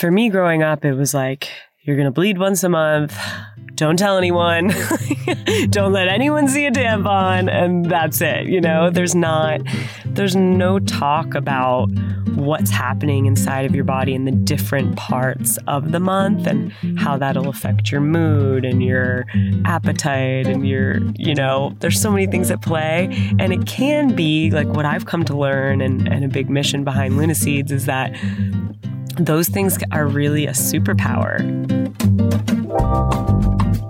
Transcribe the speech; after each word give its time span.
for 0.00 0.10
me 0.10 0.30
growing 0.30 0.62
up, 0.62 0.86
it 0.86 0.94
was 0.94 1.12
like, 1.12 1.50
you're 1.82 1.94
going 1.94 2.06
to 2.06 2.10
bleed 2.10 2.38
once 2.38 2.64
a 2.64 2.70
month. 2.70 3.14
Don't 3.74 3.98
tell 3.98 4.16
anyone. 4.16 4.68
Don't 5.70 5.92
let 5.92 6.08
anyone 6.08 6.48
see 6.48 6.64
a 6.64 6.70
tampon. 6.70 7.52
And 7.52 7.84
that's 7.84 8.22
it. 8.22 8.46
You 8.46 8.62
know, 8.62 8.88
there's 8.88 9.14
not, 9.14 9.60
there's 10.06 10.34
no 10.34 10.78
talk 10.78 11.34
about 11.34 11.90
what's 12.34 12.70
happening 12.70 13.26
inside 13.26 13.66
of 13.66 13.74
your 13.74 13.84
body 13.84 14.14
in 14.14 14.24
the 14.24 14.30
different 14.30 14.96
parts 14.96 15.58
of 15.66 15.92
the 15.92 16.00
month 16.00 16.46
and 16.46 16.72
how 16.98 17.18
that'll 17.18 17.48
affect 17.48 17.92
your 17.92 18.00
mood 18.00 18.64
and 18.64 18.82
your 18.82 19.26
appetite 19.66 20.46
and 20.46 20.66
your, 20.66 21.00
you 21.16 21.34
know, 21.34 21.74
there's 21.80 22.00
so 22.00 22.10
many 22.10 22.26
things 22.26 22.50
at 22.50 22.62
play. 22.62 23.08
And 23.38 23.52
it 23.52 23.66
can 23.66 24.14
be 24.14 24.50
like 24.50 24.68
what 24.68 24.86
I've 24.86 25.04
come 25.04 25.24
to 25.24 25.36
learn 25.36 25.82
and, 25.82 26.08
and 26.08 26.24
a 26.24 26.28
big 26.28 26.48
mission 26.48 26.84
behind 26.84 27.18
LOONA 27.18 27.34
Seeds 27.34 27.70
is 27.70 27.84
that 27.84 28.16
those 29.16 29.48
things 29.48 29.78
are 29.92 30.06
really 30.06 30.46
a 30.46 30.52
superpower. 30.52 31.38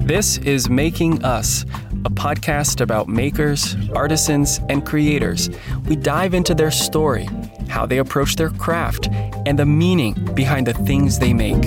This 0.07 0.39
is 0.39 0.69
Making 0.69 1.25
Us, 1.25 1.63
a 2.05 2.11
podcast 2.11 2.81
about 2.81 3.09
makers, 3.09 3.77
artisans, 3.95 4.61
and 4.69 4.85
creators. 4.85 5.51
We 5.87 5.97
dive 5.97 6.35
into 6.35 6.55
their 6.55 6.71
story, 6.71 7.29
how 7.69 7.87
they 7.87 7.99
approach 7.99 8.37
their 8.37 8.51
craft, 8.51 9.09
and 9.47 9.59
the 9.59 9.67
meaning 9.67 10.15
behind 10.35 10.67
the 10.67 10.75
things 10.75 11.19
they 11.19 11.33
make. 11.33 11.63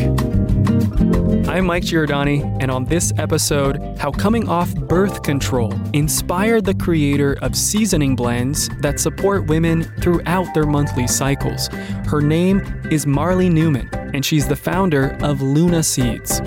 I'm 1.45 1.65
Mike 1.65 1.83
Giordani, 1.83 2.41
and 2.61 2.71
on 2.71 2.85
this 2.85 3.11
episode, 3.17 3.77
how 3.99 4.11
coming 4.11 4.47
off 4.47 4.73
birth 4.73 5.23
control 5.23 5.73
inspired 5.91 6.63
the 6.63 6.73
creator 6.73 7.37
of 7.41 7.55
seasoning 7.55 8.15
blends 8.15 8.69
that 8.79 8.99
support 8.99 9.47
women 9.47 9.83
throughout 10.01 10.51
their 10.53 10.65
monthly 10.65 11.05
cycles. 11.05 11.67
Her 12.07 12.21
name 12.21 12.59
is 12.89 13.05
Marlee 13.05 13.51
Newman, 13.51 13.89
and 14.13 14.25
she's 14.25 14.47
the 14.47 14.55
founder 14.55 15.17
of 15.21 15.41
LOONA 15.41 15.83
Seeds. 15.83 16.39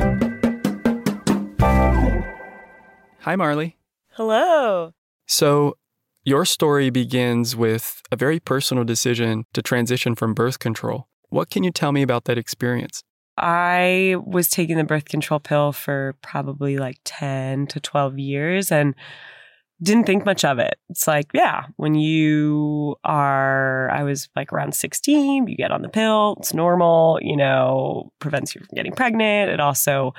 Hi, 3.20 3.36
Marlee. 3.36 3.74
Hello. 4.12 4.92
So, 5.26 5.76
your 6.24 6.44
story 6.44 6.88
begins 6.88 7.54
with 7.54 8.00
a 8.10 8.16
very 8.16 8.40
personal 8.40 8.82
decision 8.82 9.44
to 9.52 9.60
transition 9.60 10.14
from 10.14 10.32
birth 10.32 10.58
control. 10.58 11.06
What 11.28 11.50
can 11.50 11.62
you 11.64 11.70
tell 11.70 11.92
me 11.92 12.02
about 12.02 12.24
that 12.24 12.38
experience? 12.38 13.02
I 13.36 14.16
was 14.24 14.48
taking 14.48 14.76
the 14.76 14.84
birth 14.84 15.06
control 15.06 15.40
pill 15.40 15.72
for 15.72 16.16
probably 16.22 16.78
like 16.78 16.98
10 17.04 17.66
to 17.68 17.80
12 17.80 18.18
years 18.18 18.72
and 18.72 18.94
didn't 19.82 20.04
think 20.04 20.24
much 20.24 20.44
of 20.44 20.58
it. 20.58 20.76
It's 20.88 21.06
like, 21.06 21.26
yeah, 21.34 21.64
when 21.76 21.94
you 21.94 22.96
are, 23.04 23.90
I 23.90 24.04
was 24.04 24.28
like 24.34 24.52
around 24.52 24.74
16, 24.74 25.48
you 25.48 25.56
get 25.56 25.70
on 25.70 25.82
the 25.82 25.88
pill, 25.88 26.36
it's 26.38 26.54
normal, 26.54 27.18
you 27.20 27.36
know, 27.36 28.10
prevents 28.18 28.54
you 28.54 28.62
from 28.62 28.74
getting 28.74 28.92
pregnant. 28.92 29.50
It 29.50 29.60
also 29.60 30.14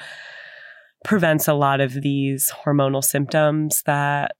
prevents 1.03 1.47
a 1.47 1.53
lot 1.53 1.81
of 1.81 1.93
these 1.93 2.51
hormonal 2.65 3.03
symptoms 3.03 3.81
that 3.85 4.33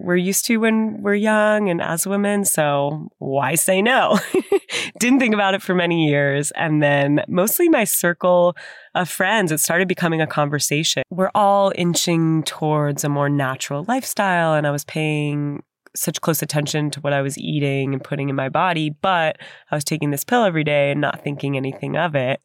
we're 0.00 0.16
used 0.16 0.46
to 0.46 0.56
when 0.58 1.02
we're 1.02 1.14
young 1.14 1.68
and 1.68 1.82
as 1.82 2.06
women. 2.06 2.44
So 2.44 3.08
why 3.18 3.54
say 3.54 3.82
no? 3.82 4.18
Didn't 4.98 5.20
think 5.20 5.34
about 5.34 5.54
it 5.54 5.62
for 5.62 5.74
many 5.74 6.06
years. 6.06 6.50
And 6.52 6.82
then 6.82 7.22
mostly 7.28 7.68
my 7.68 7.84
circle 7.84 8.56
of 8.94 9.08
friends, 9.08 9.52
it 9.52 9.58
started 9.58 9.88
becoming 9.88 10.20
a 10.20 10.26
conversation. 10.26 11.02
We're 11.10 11.30
all 11.34 11.72
inching 11.74 12.42
towards 12.44 13.04
a 13.04 13.08
more 13.08 13.28
natural 13.28 13.84
lifestyle. 13.86 14.54
And 14.54 14.66
I 14.66 14.70
was 14.70 14.84
paying 14.84 15.62
such 15.94 16.20
close 16.20 16.42
attention 16.42 16.90
to 16.92 17.00
what 17.00 17.12
I 17.12 17.20
was 17.20 17.36
eating 17.36 17.92
and 17.92 18.02
putting 18.02 18.28
in 18.28 18.36
my 18.36 18.48
body, 18.48 18.90
but 18.90 19.38
I 19.70 19.74
was 19.74 19.84
taking 19.84 20.10
this 20.10 20.24
pill 20.24 20.44
every 20.44 20.64
day 20.64 20.92
and 20.92 21.00
not 21.00 21.22
thinking 21.22 21.56
anything 21.56 21.96
of 21.96 22.14
it. 22.14 22.40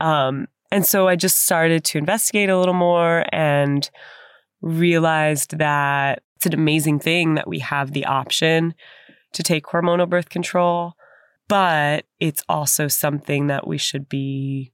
Um, 0.00 0.48
and 0.70 0.84
so 0.84 1.06
I 1.06 1.16
just 1.16 1.44
started 1.44 1.84
to 1.84 1.98
investigate 1.98 2.48
a 2.48 2.58
little 2.58 2.74
more 2.74 3.24
and 3.30 3.88
realized 4.62 5.58
that 5.58 6.22
it's 6.42 6.52
an 6.52 6.60
amazing 6.60 6.98
thing 6.98 7.34
that 7.36 7.46
we 7.46 7.60
have 7.60 7.92
the 7.92 8.04
option 8.04 8.74
to 9.32 9.44
take 9.44 9.66
hormonal 9.66 10.08
birth 10.08 10.28
control, 10.28 10.94
but 11.48 12.04
it's 12.18 12.42
also 12.48 12.88
something 12.88 13.46
that 13.46 13.64
we 13.64 13.78
should 13.78 14.08
be 14.08 14.72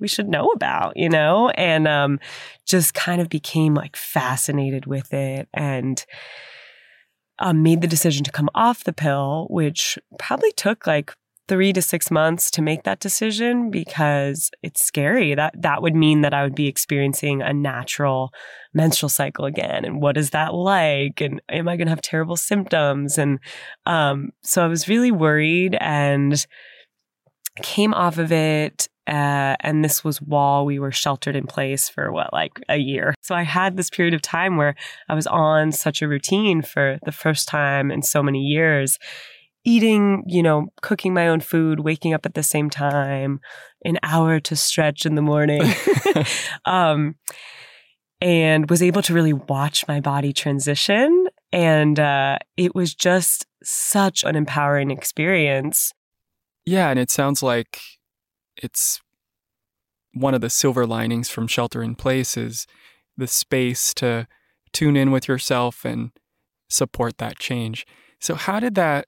we 0.00 0.08
should 0.08 0.30
know 0.30 0.46
about, 0.52 0.96
you 0.96 1.10
know, 1.10 1.50
and 1.50 1.86
um, 1.86 2.20
just 2.64 2.94
kind 2.94 3.20
of 3.20 3.28
became 3.28 3.74
like 3.74 3.96
fascinated 3.96 4.86
with 4.86 5.12
it 5.12 5.46
and 5.52 6.06
um, 7.38 7.62
made 7.62 7.82
the 7.82 7.86
decision 7.86 8.24
to 8.24 8.32
come 8.32 8.48
off 8.54 8.84
the 8.84 8.94
pill, 8.94 9.46
which 9.50 9.98
probably 10.18 10.52
took 10.52 10.86
like 10.86 11.14
three 11.50 11.72
to 11.72 11.82
six 11.82 12.12
months 12.12 12.48
to 12.48 12.62
make 12.62 12.84
that 12.84 13.00
decision 13.00 13.72
because 13.72 14.52
it's 14.62 14.84
scary. 14.84 15.34
That 15.34 15.52
that 15.60 15.82
would 15.82 15.96
mean 15.96 16.20
that 16.20 16.32
I 16.32 16.44
would 16.44 16.54
be 16.54 16.68
experiencing 16.68 17.42
a 17.42 17.52
natural 17.52 18.32
menstrual 18.72 19.08
cycle 19.08 19.46
again. 19.46 19.84
And 19.84 20.00
what 20.00 20.16
is 20.16 20.30
that 20.30 20.54
like? 20.54 21.20
And 21.20 21.42
am 21.48 21.66
I 21.66 21.76
going 21.76 21.88
to 21.88 21.90
have 21.90 22.02
terrible 22.02 22.36
symptoms? 22.36 23.18
And 23.18 23.40
um, 23.84 24.30
so 24.44 24.64
I 24.64 24.68
was 24.68 24.88
really 24.88 25.10
worried 25.10 25.76
and 25.80 26.46
came 27.62 27.94
off 27.94 28.16
of 28.18 28.30
it. 28.30 28.88
Uh, 29.08 29.56
and 29.58 29.84
this 29.84 30.04
was 30.04 30.22
while 30.22 30.64
we 30.64 30.78
were 30.78 30.92
sheltered 30.92 31.34
in 31.34 31.48
place 31.48 31.88
for 31.88 32.12
what, 32.12 32.32
like 32.32 32.60
a 32.68 32.76
year. 32.76 33.12
So 33.22 33.34
I 33.34 33.42
had 33.42 33.76
this 33.76 33.90
period 33.90 34.14
of 34.14 34.22
time 34.22 34.56
where 34.56 34.76
I 35.08 35.16
was 35.16 35.26
on 35.26 35.72
such 35.72 36.00
a 36.00 36.06
routine 36.06 36.62
for 36.62 37.00
the 37.04 37.10
first 37.10 37.48
time 37.48 37.90
in 37.90 38.02
so 38.02 38.22
many 38.22 38.38
years 38.38 39.00
eating, 39.64 40.24
you 40.26 40.42
know, 40.42 40.68
cooking 40.82 41.14
my 41.14 41.28
own 41.28 41.40
food, 41.40 41.80
waking 41.80 42.14
up 42.14 42.26
at 42.26 42.34
the 42.34 42.42
same 42.42 42.70
time, 42.70 43.40
an 43.84 43.98
hour 44.02 44.40
to 44.40 44.56
stretch 44.56 45.04
in 45.06 45.14
the 45.14 45.22
morning. 45.22 45.62
um, 46.64 47.16
and 48.20 48.68
was 48.68 48.82
able 48.82 49.02
to 49.02 49.14
really 49.14 49.32
watch 49.32 49.86
my 49.88 50.00
body 50.00 50.32
transition. 50.32 51.26
And 51.52 51.98
uh, 51.98 52.38
it 52.56 52.74
was 52.74 52.94
just 52.94 53.46
such 53.62 54.24
an 54.24 54.36
empowering 54.36 54.90
experience. 54.90 55.92
Yeah. 56.66 56.90
And 56.90 56.98
it 56.98 57.10
sounds 57.10 57.42
like 57.42 57.80
it's 58.56 59.00
one 60.12 60.34
of 60.34 60.40
the 60.40 60.50
silver 60.50 60.86
linings 60.86 61.30
from 61.30 61.46
shelter 61.46 61.82
in 61.82 61.94
place 61.94 62.36
is 62.36 62.66
the 63.16 63.26
space 63.26 63.94
to 63.94 64.26
tune 64.72 64.96
in 64.96 65.10
with 65.10 65.28
yourself 65.28 65.84
and 65.84 66.10
support 66.68 67.18
that 67.18 67.38
change. 67.38 67.86
So, 68.20 68.34
how 68.34 68.60
did 68.60 68.74
that 68.74 69.06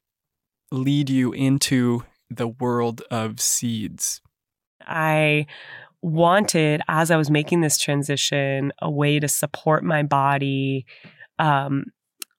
lead 0.73 1.11
you 1.11 1.33
into 1.33 2.05
the 2.31 2.49
world 2.49 3.03
of 3.11 3.41
seeds? 3.41 4.21
I 4.87 5.47
wanted, 6.01 6.83
as 6.89 7.11
I 7.11 7.17
was 7.17 7.31
making 7.31 7.61
this 7.61 7.79
transition, 7.79 8.73
a 8.81 8.91
way 8.91 9.21
to 9.21 9.29
support 9.29 9.85
my 9.85 10.03
body 10.03 10.87
um, 11.39 11.87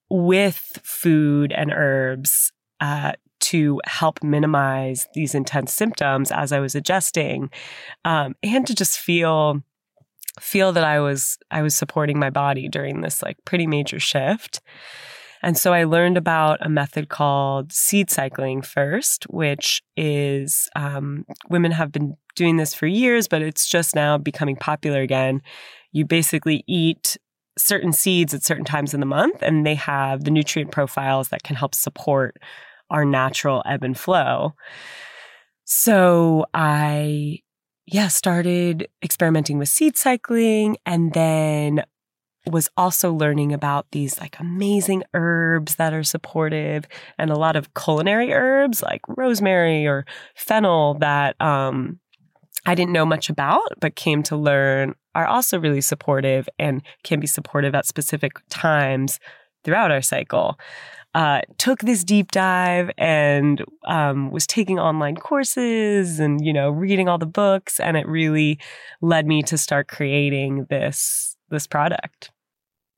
with 0.10 0.80
food 0.84 1.52
and 1.54 1.72
herbs 1.72 2.52
uh, 2.82 3.14
to 3.40 3.82
help 3.86 4.24
minimize 4.24 5.08
these 5.14 5.36
intense 5.36 5.74
symptoms 5.74 6.32
as 6.32 6.52
I 6.52 6.60
was 6.60 6.76
adjusting, 6.76 7.50
um, 8.06 8.36
and 8.44 8.66
to 8.68 8.76
just 8.76 9.00
feel 9.00 9.62
feel 10.40 10.72
that 10.74 10.84
I 10.84 11.00
was 11.00 11.38
I 11.52 11.62
was 11.62 11.76
supporting 11.76 12.20
my 12.20 12.30
body 12.30 12.68
during 12.68 13.02
this 13.02 13.22
like 13.22 13.38
pretty 13.46 13.68
major 13.68 14.00
shift. 14.00 14.62
And 15.44 15.58
so 15.58 15.74
I 15.74 15.84
learned 15.84 16.18
about 16.18 16.66
a 16.66 16.70
method 16.70 17.10
called 17.10 17.74
seed 17.74 18.10
cycling 18.10 18.62
first, 18.62 19.26
which 19.26 19.84
is 19.98 20.70
um, 20.76 21.26
women 21.50 21.72
have 21.74 21.92
been 21.92 22.16
doing 22.36 22.58
this 22.58 22.74
for 22.74 22.88
years, 22.88 23.28
but 23.28 23.42
it's 23.42 23.68
just 23.68 23.94
now 23.94 24.18
becoming 24.18 24.56
popular 24.56 25.02
again. 25.02 25.42
You 25.92 26.06
basically 26.06 26.64
eat 26.66 27.18
certain 27.58 27.92
seeds 27.92 28.34
at 28.34 28.44
certain 28.44 28.66
times 28.66 28.94
in 28.94 29.02
the 29.02 29.06
month, 29.06 29.42
and 29.42 29.66
they 29.66 29.76
have 29.76 30.24
the 30.24 30.32
nutrient 30.32 30.72
profiles 30.72 31.30
that 31.30 31.44
can 31.44 31.56
help 31.56 31.76
support 31.76 32.38
our 32.90 33.06
natural 33.06 33.62
ebb 33.66 33.84
and 33.84 33.98
flow. 33.98 34.54
So 35.66 36.46
I 36.54 37.40
yeah, 37.86 38.08
started 38.08 38.88
experimenting 39.04 39.58
with 39.58 39.68
seed 39.68 39.98
cycling 39.98 40.78
and 40.86 41.14
then 41.14 41.84
was 42.52 42.70
also 42.76 43.14
learning 43.14 43.54
about 43.54 43.88
these 43.92 44.20
like 44.20 44.38
amazing 44.40 45.04
herbs 45.14 45.76
that 45.76 45.94
are 45.94 46.04
supportive 46.04 46.86
and 47.18 47.32
a 47.32 47.38
lot 47.38 47.56
of 47.56 47.74
culinary 47.74 48.34
herbs 48.34 48.82
like 48.82 49.02
rosemary 49.08 49.88
or 49.88 50.06
fennel 50.36 50.96
that 50.96 51.40
um, 51.42 52.00
I 52.66 52.76
didn't 52.76 52.94
know 52.94 53.06
much 53.06 53.30
about, 53.30 53.80
but 53.80 53.96
came 53.96 54.24
to 54.24 54.38
learn 54.38 54.96
are 55.16 55.28
also 55.28 55.60
really 55.60 55.82
supportive 55.82 56.50
and 56.58 56.82
can 57.04 57.20
be 57.20 57.28
supportive 57.28 57.76
at 57.76 57.86
specific 57.86 58.34
times 58.50 59.20
throughout 59.64 59.92
our 59.92 60.02
cycle. 60.02 60.60
Uh, 61.14 61.42
took 61.60 61.80
this 61.82 62.04
deep 62.04 62.32
dive 62.32 62.90
and 62.98 63.64
um, 63.86 64.32
was 64.32 64.48
taking 64.48 64.80
online 64.80 65.16
courses 65.16 66.20
and 66.20 66.44
you 66.44 66.52
know 66.52 66.72
reading 66.72 67.08
all 67.08 67.20
the 67.20 67.26
books, 67.28 67.80
and 67.80 67.96
it 67.96 68.08
really 68.08 68.60
led 69.02 69.28
me 69.28 69.44
to 69.44 69.58
start 69.58 69.88
creating 69.88 70.66
this 70.72 71.38
this 71.54 71.68
product. 71.68 72.32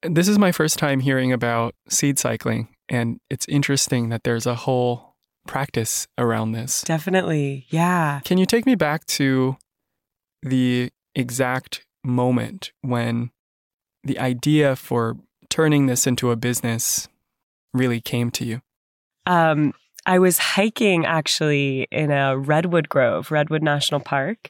This 0.01 0.27
is 0.27 0.39
my 0.39 0.51
first 0.51 0.79
time 0.79 0.99
hearing 0.99 1.31
about 1.31 1.75
seed 1.87 2.17
cycling, 2.17 2.69
and 2.89 3.19
it's 3.29 3.47
interesting 3.47 4.09
that 4.09 4.23
there's 4.23 4.45
a 4.45 4.55
whole 4.55 5.15
practice 5.47 6.07
around 6.17 6.53
this. 6.53 6.81
Definitely. 6.81 7.67
Yeah. 7.69 8.21
Can 8.25 8.37
you 8.37 8.45
take 8.45 8.65
me 8.65 8.75
back 8.75 9.05
to 9.05 9.57
the 10.41 10.89
exact 11.13 11.85
moment 12.03 12.71
when 12.81 13.31
the 14.03 14.19
idea 14.19 14.75
for 14.75 15.17
turning 15.49 15.85
this 15.85 16.05
into 16.05 16.31
a 16.31 16.35
business 16.35 17.07
really 17.73 18.01
came 18.01 18.31
to 18.31 18.45
you? 18.45 18.61
Um, 19.25 19.73
I 20.05 20.19
was 20.19 20.37
hiking 20.37 21.05
actually 21.05 21.87
in 21.91 22.11
a 22.11 22.37
redwood 22.37 22.89
grove, 22.89 23.31
Redwood 23.31 23.63
National 23.63 23.99
Park, 23.99 24.49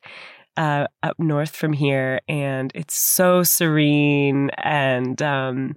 uh, 0.58 0.88
up 1.04 1.20
north 1.20 1.56
from 1.56 1.74
here, 1.74 2.22
and 2.28 2.72
it's 2.76 2.96
so 2.96 3.44
serene 3.44 4.50
and, 4.58 5.22
um, 5.22 5.76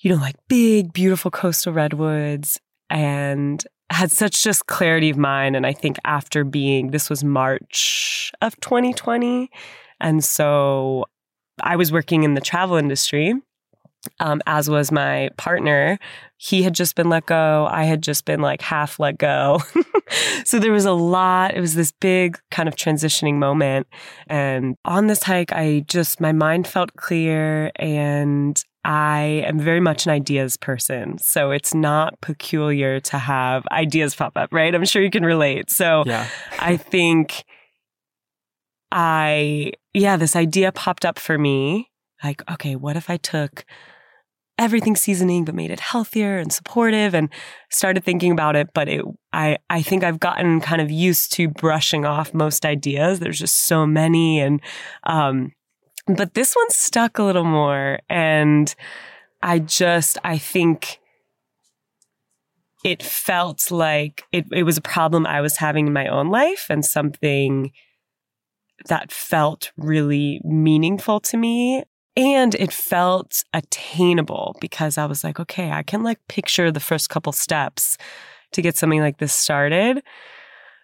you 0.00 0.10
know, 0.10 0.20
like 0.20 0.36
big, 0.48 0.92
beautiful 0.92 1.30
coastal 1.30 1.72
redwoods, 1.72 2.60
and 2.90 3.64
had 3.90 4.10
such 4.10 4.42
just 4.42 4.66
clarity 4.66 5.10
of 5.10 5.16
mind. 5.16 5.54
And 5.54 5.66
I 5.66 5.72
think 5.72 5.98
after 6.04 6.44
being, 6.44 6.90
this 6.90 7.10
was 7.10 7.22
March 7.22 8.32
of 8.40 8.58
2020, 8.60 9.50
and 10.00 10.24
so 10.24 11.04
I 11.62 11.76
was 11.76 11.92
working 11.92 12.22
in 12.22 12.34
the 12.34 12.40
travel 12.40 12.76
industry 12.76 13.34
um, 14.20 14.40
as 14.46 14.68
was 14.68 14.90
my 14.90 15.30
partner. 15.36 15.98
He 16.36 16.62
had 16.62 16.74
just 16.74 16.96
been 16.96 17.08
let 17.08 17.26
go. 17.26 17.68
I 17.70 17.84
had 17.84 18.02
just 18.02 18.24
been 18.24 18.40
like 18.40 18.62
half 18.62 18.98
let 18.98 19.18
go. 19.18 19.60
so 20.44 20.58
there 20.58 20.72
was 20.72 20.84
a 20.84 20.92
lot. 20.92 21.54
It 21.54 21.60
was 21.60 21.74
this 21.74 21.92
big 21.92 22.38
kind 22.50 22.68
of 22.68 22.74
transitioning 22.74 23.34
moment. 23.34 23.86
And 24.26 24.76
on 24.84 25.06
this 25.06 25.22
hike, 25.22 25.52
I 25.52 25.84
just, 25.86 26.20
my 26.20 26.32
mind 26.32 26.66
felt 26.66 26.94
clear 26.96 27.70
and 27.76 28.62
I 28.84 29.44
am 29.46 29.60
very 29.60 29.78
much 29.78 30.06
an 30.06 30.12
ideas 30.12 30.56
person. 30.56 31.18
So 31.18 31.52
it's 31.52 31.72
not 31.72 32.20
peculiar 32.20 32.98
to 33.00 33.18
have 33.18 33.64
ideas 33.70 34.14
pop 34.16 34.36
up, 34.36 34.52
right? 34.52 34.74
I'm 34.74 34.84
sure 34.84 35.02
you 35.02 35.10
can 35.10 35.24
relate. 35.24 35.70
So 35.70 36.02
yeah. 36.06 36.26
I 36.58 36.76
think 36.76 37.44
I, 38.90 39.72
yeah, 39.94 40.16
this 40.16 40.34
idea 40.34 40.72
popped 40.72 41.04
up 41.04 41.20
for 41.20 41.38
me. 41.38 41.90
Like, 42.24 42.42
okay, 42.50 42.76
what 42.76 42.96
if 42.96 43.08
I 43.08 43.16
took 43.16 43.64
everything 44.58 44.96
seasoning 44.96 45.44
but 45.44 45.54
made 45.54 45.70
it 45.70 45.80
healthier 45.80 46.38
and 46.38 46.52
supportive 46.52 47.14
and 47.14 47.28
started 47.70 48.04
thinking 48.04 48.32
about 48.32 48.56
it. 48.56 48.68
But 48.74 48.88
it 48.88 49.04
I 49.32 49.58
I 49.70 49.82
think 49.82 50.04
I've 50.04 50.20
gotten 50.20 50.60
kind 50.60 50.80
of 50.80 50.90
used 50.90 51.32
to 51.34 51.48
brushing 51.48 52.04
off 52.04 52.34
most 52.34 52.64
ideas. 52.64 53.20
There's 53.20 53.38
just 53.38 53.66
so 53.66 53.86
many 53.86 54.40
and 54.40 54.60
um 55.04 55.52
but 56.06 56.34
this 56.34 56.54
one 56.54 56.70
stuck 56.70 57.18
a 57.18 57.22
little 57.22 57.44
more. 57.44 58.00
And 58.08 58.74
I 59.42 59.58
just 59.58 60.18
I 60.24 60.38
think 60.38 60.98
it 62.84 63.02
felt 63.02 63.70
like 63.70 64.24
it, 64.32 64.44
it 64.52 64.64
was 64.64 64.76
a 64.76 64.82
problem 64.82 65.26
I 65.26 65.40
was 65.40 65.56
having 65.56 65.86
in 65.86 65.92
my 65.92 66.08
own 66.08 66.30
life 66.30 66.66
and 66.68 66.84
something 66.84 67.70
that 68.86 69.12
felt 69.12 69.70
really 69.76 70.40
meaningful 70.44 71.20
to 71.20 71.36
me 71.36 71.84
and 72.16 72.54
it 72.54 72.72
felt 72.72 73.44
attainable 73.54 74.56
because 74.60 74.98
I 74.98 75.06
was 75.06 75.24
like, 75.24 75.40
okay, 75.40 75.70
I 75.70 75.82
can 75.82 76.02
like 76.02 76.18
picture 76.28 76.70
the 76.70 76.80
first 76.80 77.08
couple 77.08 77.32
steps 77.32 77.96
to 78.52 78.62
get 78.62 78.76
something 78.76 79.00
like 79.00 79.18
this 79.18 79.32
started. 79.32 80.02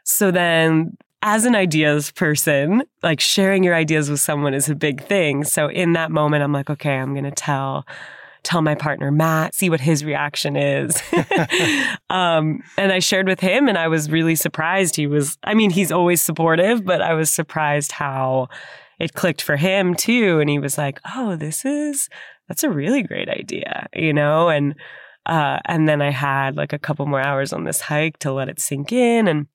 So 0.05 0.31
then 0.31 0.97
as 1.23 1.45
an 1.45 1.55
ideas 1.55 2.11
person, 2.13 2.83
like 3.03 3.21
sharing 3.21 3.63
your 3.63 3.75
ideas 3.75 4.09
with 4.09 4.21
someone 4.21 4.55
is 4.55 4.71
a 4.71 4.75
big 4.75 5.03
thing. 5.03 5.45
So 5.45 5.69
in 5.69 5.93
that 5.95 6.11
moment, 6.11 6.43
I'm 6.43 6.53
like, 6.53 6.71
okay, 6.71 6.95
I'm 6.95 7.13
going 7.13 7.25
to 7.25 7.31
tell 7.31 7.87
tell 8.45 8.63
my 8.63 8.75
partner 8.75 9.11
Matt, 9.11 9.53
see 9.55 9.69
what 9.69 9.81
his 9.81 10.05
reaction 10.05 10.57
is. 10.57 11.03
um, 12.11 12.63
and 12.79 12.93
I 12.93 13.01
shared 13.01 13.27
with 13.27 13.41
him, 13.41 13.69
and 13.69 13.77
I 13.77 13.89
was 13.89 14.11
really 14.11 14.37
surprised. 14.37 14.97
He 14.97 15.07
was, 15.07 15.37
I 15.45 15.55
mean, 15.55 15.71
he's 15.71 15.93
always 15.93 16.23
supportive, 16.23 16.85
but 16.85 17.03
I 17.03 17.15
was 17.15 17.31
surprised 17.31 17.93
how 17.93 18.49
it 18.99 19.15
clicked 19.15 19.43
for 19.43 19.57
him 19.57 19.95
too. 19.95 20.41
And 20.41 20.51
he 20.51 20.59
was 20.59 20.77
like, 20.77 21.01
oh, 21.15 21.37
this 21.37 21.65
is, 21.65 22.09
that's 22.49 22.65
a 22.65 22.71
really 22.71 23.03
great 23.03 23.29
idea, 23.29 23.89
you 23.95 24.13
know? 24.13 24.49
And, 24.49 24.75
uh, 25.27 25.61
and 25.67 25.89
then 25.89 26.03
I 26.03 26.11
had 26.11 26.57
like 26.57 26.73
a 26.73 26.79
couple 26.79 27.07
more 27.07 27.21
hours 27.21 27.53
on 27.53 27.65
this 27.65 27.81
hike 27.81 28.19
to 28.21 28.33
let 28.33 28.49
it 28.49 28.61
sink 28.61 28.93
in 28.93 29.29
and 29.29 29.47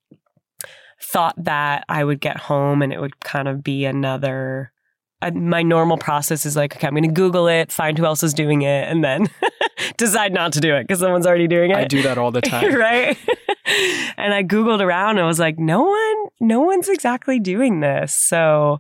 thought 1.02 1.36
that 1.44 1.84
I 1.90 2.04
would 2.04 2.22
get 2.22 2.38
home 2.38 2.82
and 2.82 2.94
it 2.94 3.02
would 3.02 3.20
kind 3.20 3.48
of 3.48 3.64
be 3.64 3.86
another, 3.86 4.72
uh, 5.22 5.32
my 5.32 5.62
normal 5.62 5.98
process 5.98 6.46
is 6.46 6.56
like, 6.56 6.76
okay, 6.76 6.88
I'm 6.88 6.94
going 6.94 7.04
to 7.04 7.10
Google 7.10 7.48
it, 7.48 7.72
find 7.72 7.98
who 7.98 8.06
else 8.06 8.24
is 8.24 8.34
doing 8.34 8.62
it, 8.62 8.88
and 8.88 9.04
then 9.04 9.28
decide 9.98 10.34
not 10.34 10.54
to 10.54 10.62
do 10.62 10.76
it 10.76 10.84
because 10.84 11.00
someone's 11.00 11.28
already 11.28 11.48
doing 11.48 11.72
it. 11.72 11.78
I 11.78 11.86
do 11.86 12.02
that 12.04 12.18
all 12.18 12.32
the 12.32 12.42
time. 12.42 12.74
right. 12.76 13.18
and 14.18 14.34
I 14.34 14.44
Googled 14.44 14.82
around 14.82 15.12
and 15.12 15.22
I 15.22 15.28
was 15.28 15.40
like, 15.40 15.60
no 15.60 15.84
one, 15.84 16.26
no 16.40 16.62
one's 16.62 16.88
exactly 16.88 17.40
doing 17.40 17.82
this. 17.82 18.14
So 18.14 18.80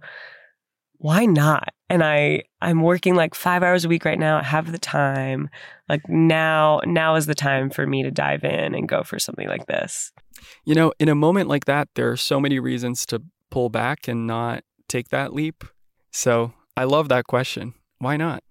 why 1.03 1.25
not? 1.25 1.67
And 1.89 2.01
I 2.01 2.43
I'm 2.61 2.81
working 2.81 3.15
like 3.15 3.35
5 3.35 3.61
hours 3.61 3.83
a 3.83 3.89
week 3.89 4.05
right 4.05 4.17
now. 4.17 4.37
I 4.37 4.43
have 4.43 4.71
the 4.71 4.77
time. 4.77 5.49
Like 5.89 6.07
now 6.07 6.79
now 6.85 7.15
is 7.15 7.25
the 7.25 7.35
time 7.35 7.69
for 7.69 7.85
me 7.85 8.03
to 8.03 8.09
dive 8.09 8.45
in 8.45 8.73
and 8.73 8.87
go 8.87 9.03
for 9.03 9.19
something 9.19 9.49
like 9.49 9.65
this. 9.65 10.13
You 10.63 10.75
know, 10.75 10.93
in 10.99 11.09
a 11.09 11.15
moment 11.15 11.49
like 11.49 11.65
that, 11.65 11.89
there 11.95 12.09
are 12.09 12.15
so 12.15 12.39
many 12.39 12.57
reasons 12.57 13.05
to 13.07 13.21
pull 13.49 13.67
back 13.67 14.07
and 14.07 14.25
not 14.25 14.63
take 14.87 15.09
that 15.09 15.33
leap. 15.33 15.65
So, 16.11 16.53
I 16.77 16.85
love 16.85 17.09
that 17.09 17.25
question. 17.25 17.73
Why 17.99 18.15
not? 18.15 18.41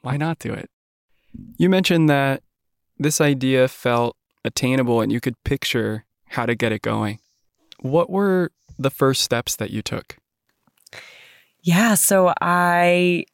Why 0.00 0.16
not 0.16 0.38
do 0.38 0.54
it? 0.54 0.70
You 1.58 1.68
mentioned 1.68 2.08
that 2.08 2.42
this 2.98 3.20
idea 3.20 3.68
felt 3.68 4.16
attainable 4.42 5.02
and 5.02 5.12
you 5.12 5.20
could 5.20 5.34
picture 5.44 6.06
how 6.28 6.46
to 6.46 6.54
get 6.54 6.72
it 6.72 6.80
going. 6.80 7.18
What 7.80 8.08
were 8.08 8.52
the 8.78 8.90
first 8.90 9.20
steps 9.20 9.54
that 9.56 9.70
you 9.70 9.82
took? 9.82 10.16
Yeah, 11.64 11.94
so 11.94 12.32
I 12.42 13.24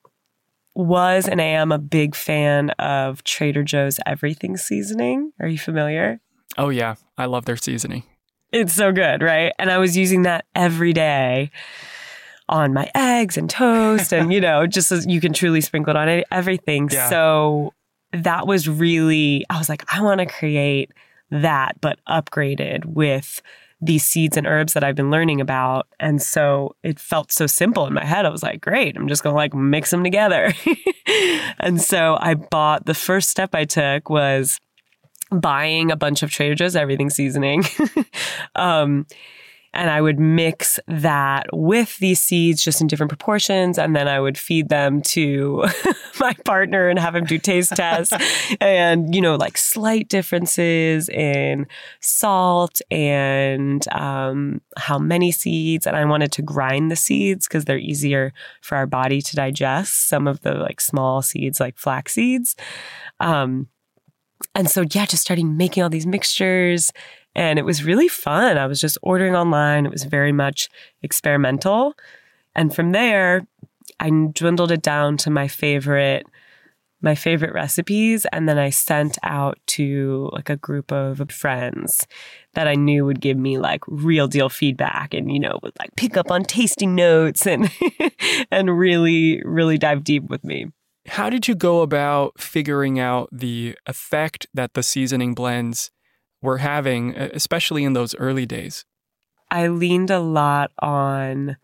was 0.76 1.28
and 1.28 1.40
I 1.40 1.46
am 1.46 1.72
a 1.72 1.78
big 1.78 2.14
fan 2.14 2.70
of 2.70 3.24
Trader 3.24 3.64
Joe's 3.64 3.98
everything 4.06 4.56
seasoning. 4.56 5.32
Are 5.40 5.48
you 5.48 5.58
familiar? 5.58 6.20
Oh 6.56 6.68
yeah, 6.68 6.94
I 7.18 7.26
love 7.26 7.44
their 7.44 7.56
seasoning. 7.56 8.04
It's 8.52 8.72
so 8.72 8.92
good, 8.92 9.20
right? 9.20 9.52
And 9.58 9.68
I 9.68 9.78
was 9.78 9.96
using 9.96 10.22
that 10.22 10.44
every 10.54 10.92
day 10.92 11.50
on 12.48 12.72
my 12.72 12.88
eggs 12.94 13.36
and 13.36 13.50
toast 13.50 14.12
and 14.12 14.32
you 14.32 14.40
know, 14.40 14.64
just 14.64 14.92
as 14.92 15.06
you 15.06 15.20
can 15.20 15.32
truly 15.32 15.60
sprinkle 15.60 15.96
it 15.96 15.96
on 15.96 16.22
everything. 16.30 16.88
Yeah. 16.90 17.08
So 17.08 17.74
that 18.12 18.46
was 18.46 18.68
really 18.68 19.44
I 19.50 19.58
was 19.58 19.68
like 19.68 19.84
I 19.92 20.02
want 20.02 20.20
to 20.20 20.26
create 20.26 20.92
that 21.32 21.80
but 21.80 21.98
upgraded 22.08 22.84
with 22.84 23.42
these 23.80 24.04
seeds 24.04 24.36
and 24.36 24.46
herbs 24.46 24.74
that 24.74 24.84
I've 24.84 24.94
been 24.94 25.10
learning 25.10 25.40
about. 25.40 25.86
And 25.98 26.20
so 26.20 26.76
it 26.82 26.98
felt 26.98 27.32
so 27.32 27.46
simple 27.46 27.86
in 27.86 27.94
my 27.94 28.04
head. 28.04 28.26
I 28.26 28.28
was 28.28 28.42
like, 28.42 28.60
great, 28.60 28.96
I'm 28.96 29.08
just 29.08 29.22
going 29.22 29.32
to 29.32 29.38
like 29.38 29.54
mix 29.54 29.90
them 29.90 30.04
together. 30.04 30.52
and 31.60 31.80
so 31.80 32.18
I 32.20 32.34
bought 32.34 32.87
the 32.87 32.94
first 32.94 33.30
step 33.30 33.54
I 33.54 33.64
took 33.64 34.10
was 34.10 34.58
buying 35.30 35.90
a 35.90 35.96
bunch 35.96 36.22
of 36.22 36.30
Trader 36.30 36.54
Joe's 36.54 36.76
everything 36.76 37.08
seasoning. 37.08 37.64
um, 38.54 39.06
and 39.72 39.88
I 39.88 40.00
would 40.00 40.18
mix 40.18 40.80
that 40.88 41.46
with 41.52 41.96
these 41.98 42.20
seeds 42.20 42.64
just 42.64 42.80
in 42.80 42.88
different 42.88 43.10
proportions. 43.10 43.78
And 43.78 43.94
then 43.94 44.08
I 44.08 44.18
would 44.18 44.36
feed 44.36 44.68
them 44.68 45.00
to 45.02 45.64
my 46.20 46.34
partner 46.44 46.88
and 46.88 46.98
have 46.98 47.14
him 47.14 47.24
do 47.24 47.38
taste 47.38 47.76
tests 47.76 48.12
and, 48.60 49.14
you 49.14 49.20
know, 49.20 49.36
like 49.36 49.56
slight 49.56 50.08
differences 50.08 51.08
in 51.08 51.68
salt 52.00 52.80
and 52.90 53.86
um, 53.92 54.60
how 54.76 54.98
many 54.98 55.30
seeds. 55.30 55.86
And 55.86 55.96
I 55.96 56.04
wanted 56.04 56.32
to 56.32 56.42
grind 56.42 56.90
the 56.90 56.96
seeds 56.96 57.46
because 57.46 57.64
they're 57.64 57.78
easier 57.78 58.32
for 58.62 58.76
our 58.76 58.86
body 58.86 59.22
to 59.22 59.36
digest. 59.36 60.08
Some 60.08 60.26
of 60.26 60.40
the 60.40 60.54
like 60.54 60.80
small 60.80 61.22
seeds, 61.22 61.60
like 61.60 61.78
flax 61.78 62.14
seeds. 62.14 62.56
Um, 63.20 63.68
and 64.54 64.68
so, 64.68 64.84
yeah, 64.90 65.06
just 65.06 65.22
starting 65.22 65.56
making 65.56 65.82
all 65.82 65.90
these 65.90 66.06
mixtures 66.06 66.90
and 67.34 67.58
it 67.58 67.64
was 67.64 67.84
really 67.84 68.08
fun. 68.08 68.58
I 68.58 68.66
was 68.66 68.80
just 68.80 68.99
ordering 69.02 69.37
online. 69.37 69.87
It 69.87 69.92
was 69.92 70.04
very 70.04 70.32
much 70.32 70.68
experimental. 71.02 71.94
And 72.54 72.75
from 72.75 72.92
there, 72.92 73.46
I 74.00 74.10
dwindled 74.10 74.72
it 74.72 74.82
down 74.82 75.16
to 75.18 75.30
my 75.30 75.49
favorite 75.49 76.26
my 77.02 77.14
favorite 77.14 77.54
recipes 77.54 78.26
and 78.30 78.46
then 78.46 78.58
I 78.58 78.68
sent 78.68 79.16
out 79.22 79.58
to 79.68 80.28
like 80.34 80.50
a 80.50 80.56
group 80.56 80.92
of 80.92 81.30
friends 81.30 82.06
that 82.52 82.68
I 82.68 82.75
knew 82.75 83.06
would 83.06 83.22
give 83.22 83.38
me 83.38 83.56
like 83.56 83.80
real 83.87 84.28
deal 84.28 84.50
feedback 84.50 85.14
and 85.14 85.32
you 85.32 85.40
know 85.40 85.58
would 85.62 85.72
like 85.78 85.96
pick 85.96 86.18
up 86.18 86.30
on 86.30 86.42
tasting 86.42 86.94
notes 86.94 87.46
and 87.46 87.70
and 88.50 88.78
really 88.78 89.40
really 89.44 89.78
dive 89.78 90.04
deep 90.04 90.25
with 90.25 90.44
me. 90.44 90.66
How 91.06 91.30
did 91.30 91.49
you 91.49 91.54
go 91.54 91.80
about 91.80 92.38
figuring 92.38 92.99
out 93.00 93.30
the 93.32 93.76
effect 93.87 94.46
that 94.52 94.75
the 94.75 94.82
seasoning 94.82 95.32
blends 95.32 95.90
were 96.42 96.59
having, 96.59 97.16
especially 97.16 97.85
in 97.85 97.92
those 97.92 98.14
early 98.16 98.47
days? 98.47 98.85
I 99.50 99.68
leaned 99.68 100.11
a 100.11 100.20
lot 100.20 100.70
on 100.78 101.56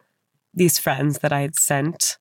these 0.53 0.79
friends 0.79 1.19
that 1.19 1.33
I 1.33 1.41
had 1.41 1.55
sent 1.55 2.19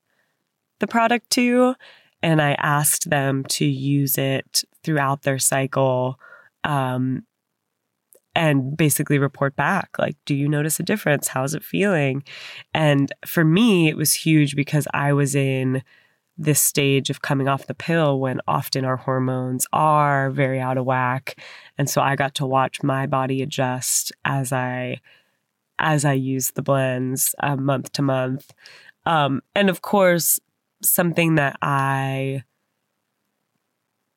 the 0.79 0.87
product 0.87 1.29
to, 1.31 1.75
and 2.21 2.41
I 2.41 2.53
asked 2.53 3.09
them 3.09 3.43
to 3.45 3.65
use 3.65 4.17
it 4.17 4.63
throughout 4.83 5.23
their 5.23 5.39
cycle. 5.39 6.19
Um, 6.63 7.23
and 8.35 8.75
basically 8.75 9.17
report 9.17 9.55
back 9.55 9.91
like 9.97 10.17
do 10.25 10.35
you 10.35 10.49
notice 10.49 10.77
a 10.77 10.83
difference 10.83 11.29
how's 11.29 11.53
it 11.53 11.63
feeling 11.63 12.21
and 12.73 13.13
for 13.25 13.45
me 13.45 13.87
it 13.87 13.95
was 13.95 14.13
huge 14.13 14.55
because 14.57 14.87
i 14.93 15.13
was 15.13 15.35
in 15.35 15.81
this 16.37 16.59
stage 16.59 17.09
of 17.09 17.21
coming 17.21 17.47
off 17.47 17.67
the 17.67 17.73
pill 17.73 18.19
when 18.19 18.41
often 18.47 18.83
our 18.83 18.97
hormones 18.97 19.65
are 19.71 20.29
very 20.31 20.59
out 20.59 20.77
of 20.77 20.85
whack. 20.85 21.39
And 21.77 21.89
so 21.89 22.01
i 22.01 22.15
got 22.15 22.35
to 22.35 22.45
watch 22.45 22.83
my 22.83 23.07
body 23.07 23.41
adjust 23.41 24.11
as 24.25 24.51
i 24.51 24.99
as 25.79 26.05
i 26.05 26.13
use 26.13 26.51
the 26.51 26.61
blends 26.61 27.35
uh, 27.41 27.55
month 27.55 27.91
to 27.93 28.01
month. 28.01 28.53
Um, 29.05 29.41
and 29.53 29.69
of 29.69 29.81
course 29.81 30.39
something 30.83 31.35
that 31.35 31.57
i 31.61 32.43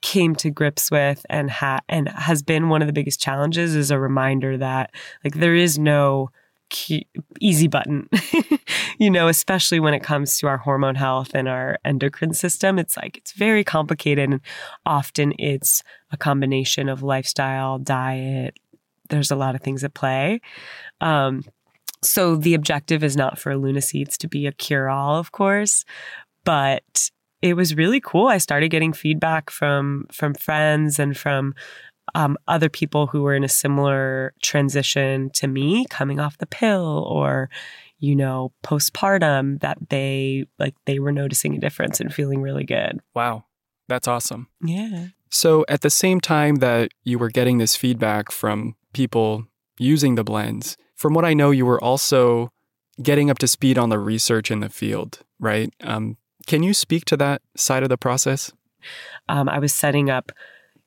came 0.01 0.35
to 0.37 0.51
grips 0.51 0.91
with 0.91 1.25
and 1.29 1.51
ha- 1.51 1.81
and 1.89 2.09
has 2.09 2.43
been 2.43 2.69
one 2.69 2.83
of 2.83 2.87
the 2.87 2.93
biggest 2.93 3.21
challenges 3.21 3.75
is 3.75 3.91
a 3.91 3.99
reminder 3.99 4.57
that 4.57 4.95
like 5.25 5.35
there 5.35 5.57
is 5.57 5.79
no 5.79 6.31
key- 6.71 7.07
easy 7.41 7.67
button 7.67 8.09
you 8.99 9.11
know 9.11 9.29
especially 9.29 9.81
when 9.81 9.95
it 9.95 10.03
comes 10.03 10.39
to 10.39 10.47
our 10.47 10.59
hormone 10.59 10.95
health 10.95 11.31
and 11.35 11.49
our 11.49 11.79
endocrine 11.85 12.35
system 12.35 12.79
it's 12.79 12.97
like 12.97 13.17
it's 13.17 13.33
very 13.33 13.65
complicated 13.65 14.31
and 14.31 14.41
often 14.87 15.33
it's 15.39 15.83
a 16.13 16.17
combination 16.17 16.89
of 16.89 17.03
lifestyle 17.03 17.79
diet 17.79 18.59
there's 19.11 19.31
a 19.31 19.37
lot 19.37 19.55
of 19.55 19.63
things 19.63 19.83
at 19.83 19.95
play 19.95 20.41
um, 21.01 21.43
so 22.03 22.37
the 22.37 22.55
objective 22.55 23.03
is 23.03 23.17
not 23.17 23.39
for 23.39 23.57
LOONA 23.57 23.81
Seeds 23.81 24.17
to 24.19 24.29
be 24.29 24.47
a 24.47 24.53
cure 24.53 24.89
all, 24.89 25.17
of 25.17 25.33
course, 25.33 25.85
but 26.45 27.11
it 27.43 27.55
was 27.55 27.77
really 27.77 28.01
cool. 28.01 28.27
I 28.27 28.39
started 28.39 28.71
getting 28.71 28.93
feedback 28.93 29.51
from 29.51 30.07
from 30.13 30.35
friends 30.35 30.99
and 30.99 31.17
from 31.17 31.55
um, 32.15 32.37
other 32.47 32.69
people 32.69 33.07
who 33.07 33.23
were 33.23 33.35
in 33.35 33.45
a 33.45 33.49
similar 33.49 34.35
transition 34.43 35.31
to 35.35 35.47
me, 35.47 35.87
coming 35.91 36.21
off 36.21 36.39
the 36.39 36.47
pill 36.47 37.07
or 37.09 37.51
you 38.01 38.15
know 38.15 38.53
postpartum, 38.65 39.61
that 39.61 39.79
they 39.91 40.47
like 40.59 40.75
they 40.85 40.99
were 40.99 41.13
noticing 41.13 41.55
a 41.55 41.61
difference 41.61 42.01
and 42.01 42.13
feeling 42.13 42.41
really 42.41 42.65
good. 42.65 43.01
Wow, 43.15 43.45
that's 43.89 44.09
awesome. 44.09 44.49
Yeah. 44.63 45.09
So 45.31 45.65
at 45.69 45.83
the 45.83 45.91
same 45.91 46.21
time 46.21 46.57
that 46.57 46.91
you 47.05 47.19
were 47.19 47.29
getting 47.29 47.59
this 47.59 47.77
feedback 47.77 48.31
from 48.33 48.77
people 48.93 49.47
using 49.79 50.15
the 50.15 50.25
blends, 50.25 50.77
from 50.95 51.15
what 51.15 51.25
I 51.25 51.35
know, 51.35 51.51
you 51.51 51.67
were 51.67 51.83
also 51.83 52.51
getting 53.03 53.31
up 53.31 53.39
to 53.39 53.49
speed 53.49 53.79
on 53.79 53.91
the 53.91 53.99
research 53.99 54.51
in 54.51 54.61
the 54.61 54.69
field, 54.69 55.21
right? 55.39 55.73
Um, 55.83 56.17
can 56.47 56.63
you 56.63 56.75
speak 56.75 57.05
to 57.07 57.17
that 57.19 57.43
side 57.57 57.83
of 57.83 57.89
the 57.89 57.99
process? 57.99 58.53
Um, 59.29 59.49
I 59.49 59.59
was 59.59 59.73
setting 59.73 60.11
up 60.11 60.33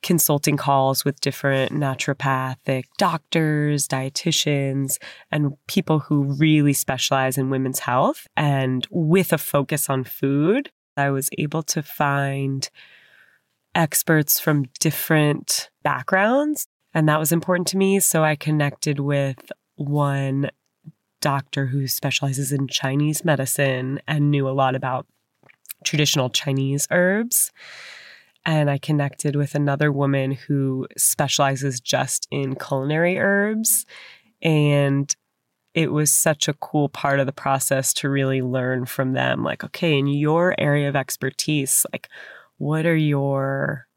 consulting 0.01 0.57
calls 0.57 1.05
with 1.05 1.21
different 1.21 1.71
naturopathic 1.71 2.85
doctors, 2.97 3.87
dietitians, 3.87 4.97
and 5.31 5.55
people 5.67 5.99
who 5.99 6.23
really 6.23 6.73
specialize 6.73 7.37
in 7.37 7.49
women's 7.49 7.79
health. 7.79 8.27
And 8.35 8.87
with 8.89 9.31
a 9.31 9.37
focus 9.37 9.89
on 9.89 10.03
food, 10.03 10.71
I 10.97 11.09
was 11.09 11.29
able 11.37 11.63
to 11.63 11.81
find 11.81 12.69
experts 13.75 14.39
from 14.39 14.65
different 14.79 15.69
backgrounds. 15.83 16.67
And 16.93 17.07
that 17.07 17.19
was 17.19 17.31
important 17.31 17.67
to 17.69 17.77
me. 17.77 17.99
So 17.99 18.23
I 18.23 18.35
connected 18.35 18.99
with 18.99 19.51
one 19.75 20.49
doctor 21.21 21.67
who 21.67 21.87
specializes 21.87 22.51
in 22.51 22.67
Chinese 22.67 23.23
medicine 23.23 24.01
and 24.07 24.31
knew 24.31 24.49
a 24.49 24.51
lot 24.51 24.75
about 24.75 25.05
traditional 25.83 26.29
Chinese 26.29 26.87
herbs. 26.91 27.51
And 28.45 28.69
I 28.69 28.77
connected 28.77 29.35
with 29.35 29.55
another 29.55 29.91
woman 29.91 30.31
who 30.31 30.87
specializes 30.97 31.79
just 31.79 32.27
in 32.31 32.55
culinary 32.55 33.19
herbs. 33.19 33.85
And 34.41 35.13
it 35.73 35.91
was 35.91 36.11
such 36.11 36.47
a 36.47 36.53
cool 36.55 36.89
part 36.89 37.19
of 37.19 37.27
the 37.27 37.31
process 37.31 37.93
to 37.93 38.09
really 38.09 38.41
learn 38.41 38.85
from 38.85 39.13
them. 39.13 39.43
Like, 39.43 39.63
okay, 39.63 39.97
in 39.97 40.07
your 40.07 40.55
area 40.57 40.89
of 40.89 40.95
expertise, 40.95 41.85
like, 41.93 42.09
what 42.57 42.85
are 42.85 42.95
your 42.95 43.87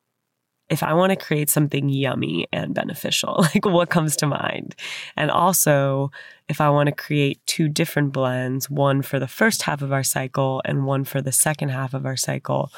if 0.70 0.82
I 0.82 0.94
want 0.94 1.10
to 1.10 1.16
create 1.16 1.50
something 1.50 1.88
yummy 1.88 2.46
and 2.52 2.74
beneficial, 2.74 3.36
like 3.54 3.66
what 3.66 3.90
comes 3.90 4.16
to 4.16 4.26
mind? 4.26 4.74
And 5.16 5.30
also, 5.30 6.10
if 6.48 6.60
I 6.60 6.70
want 6.70 6.88
to 6.88 6.94
create 6.94 7.40
two 7.46 7.68
different 7.68 8.12
blends, 8.12 8.70
one 8.70 9.02
for 9.02 9.18
the 9.18 9.28
first 9.28 9.62
half 9.62 9.82
of 9.82 9.92
our 9.92 10.02
cycle 10.02 10.62
and 10.64 10.86
one 10.86 11.04
for 11.04 11.20
the 11.20 11.32
second 11.32 11.68
half 11.68 11.94
of 11.94 12.06
our 12.06 12.16
cycle, 12.16 12.72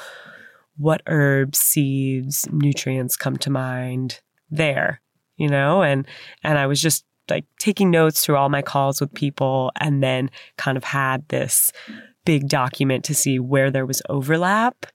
what 0.77 1.01
herbs, 1.07 1.59
seeds, 1.59 2.47
nutrients 2.51 3.15
come 3.15 3.37
to 3.37 3.49
mind 3.49 4.21
there, 4.49 5.01
you 5.35 5.49
know? 5.49 5.83
And 5.83 6.07
and 6.43 6.57
I 6.57 6.67
was 6.67 6.81
just 6.81 7.05
like 7.29 7.45
taking 7.59 7.91
notes 7.91 8.23
through 8.23 8.37
all 8.37 8.49
my 8.49 8.61
calls 8.61 9.01
with 9.01 9.13
people 9.13 9.71
and 9.79 10.01
then 10.01 10.29
kind 10.57 10.77
of 10.77 10.83
had 10.83 11.27
this 11.27 11.71
big 12.25 12.47
document 12.47 13.03
to 13.05 13.15
see 13.15 13.39
where 13.39 13.71
there 13.71 13.85
was 13.85 14.01
overlap 14.09 14.85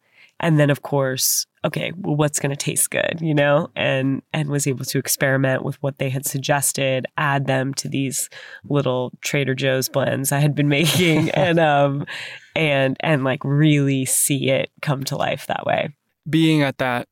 and 0.41 0.59
then 0.59 0.71
of 0.71 0.83
course 0.83 1.47
okay 1.65 1.93
well, 1.97 2.17
what's 2.17 2.39
going 2.39 2.51
to 2.51 2.57
taste 2.57 2.91
good 2.91 3.19
you 3.21 3.35
know? 3.35 3.71
And 3.77 4.23
and 4.33 4.49
was 4.49 4.67
able 4.67 4.85
to 4.87 4.99
experiment 4.99 5.65
with 5.65 5.83
what 5.83 5.99
they 5.99 6.11
had 6.11 6.27
suggested 6.27 7.07
add 7.17 7.47
them 7.47 7.75
to 7.75 7.89
these 7.89 8.29
little 8.65 9.13
trader 9.21 9.55
joe's 9.55 9.89
blends 9.89 10.33
i 10.33 10.39
had 10.39 10.55
been 10.55 10.69
making 10.73 11.31
and 11.35 11.59
um 11.59 12.07
and 12.55 12.97
and 13.01 13.25
like 13.25 13.41
really 13.45 14.05
see 14.05 14.51
it 14.51 14.71
come 14.81 15.05
to 15.05 15.17
life 15.17 15.47
that 15.47 15.65
way. 15.67 15.91
Being 16.29 16.63
at 16.63 16.79
that 16.79 17.09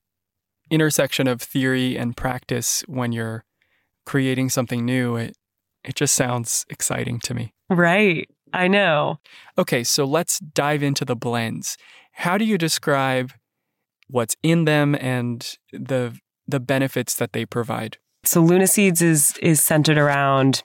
intersection 0.71 1.27
of 1.27 1.43
theory 1.43 1.97
and 1.97 2.17
practice 2.17 2.83
when 2.87 3.13
you're 3.13 3.45
creating 4.07 4.51
something 4.51 4.85
new 4.85 5.17
it 5.17 5.37
it 5.83 5.95
just 5.95 6.15
sounds 6.15 6.67
exciting 6.69 7.19
to 7.21 7.35
me. 7.35 7.55
Right. 7.71 8.29
I 8.53 8.69
know. 8.69 9.19
Okay 9.57 9.85
so 9.85 10.05
let's 10.05 10.39
dive 10.39 10.83
into 10.83 11.05
the 11.05 11.17
blends. 11.17 11.77
How 12.13 12.37
do 12.37 12.45
you 12.45 12.59
describe 12.59 13.33
what's 14.11 14.37
in 14.43 14.65
them 14.65 14.95
and 14.95 15.57
the 15.73 16.19
the 16.47 16.61
benefits 16.61 17.15
that 17.17 17.33
they 17.33 17.45
provide? 17.45 17.99
So 18.25 18.41
LOONA 18.43 18.67
Seeds 18.67 19.03
is 19.03 19.37
is 19.43 19.63
centered 19.63 19.99
around 19.99 20.63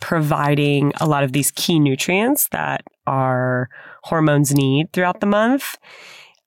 providing 0.00 0.92
a 1.00 1.06
lot 1.06 1.24
of 1.24 1.32
these 1.32 1.50
key 1.52 1.78
nutrients 1.78 2.48
that 2.48 2.82
our 3.06 3.68
hormones 4.04 4.54
need 4.54 4.92
throughout 4.92 5.20
the 5.20 5.26
month 5.26 5.76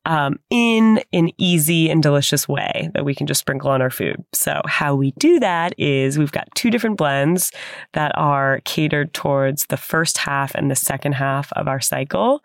um, 0.07 0.39
in 0.49 1.01
an 1.11 1.29
easy 1.37 1.89
and 1.89 2.01
delicious 2.01 2.47
way 2.47 2.89
that 2.93 3.03
we 3.03 3.13
can 3.13 3.27
just 3.27 3.41
sprinkle 3.41 3.69
on 3.69 3.81
our 3.81 3.89
food. 3.89 4.15
So, 4.33 4.61
how 4.65 4.95
we 4.95 5.11
do 5.19 5.39
that 5.41 5.77
is 5.77 6.17
we've 6.17 6.31
got 6.31 6.47
two 6.55 6.71
different 6.71 6.97
blends 6.97 7.51
that 7.93 8.13
are 8.15 8.61
catered 8.63 9.13
towards 9.13 9.65
the 9.65 9.75
first 9.75 10.17
half 10.17 10.55
and 10.55 10.71
the 10.71 10.75
second 10.75 11.11
half 11.13 11.51
of 11.53 11.67
our 11.67 11.81
cycle. 11.81 12.41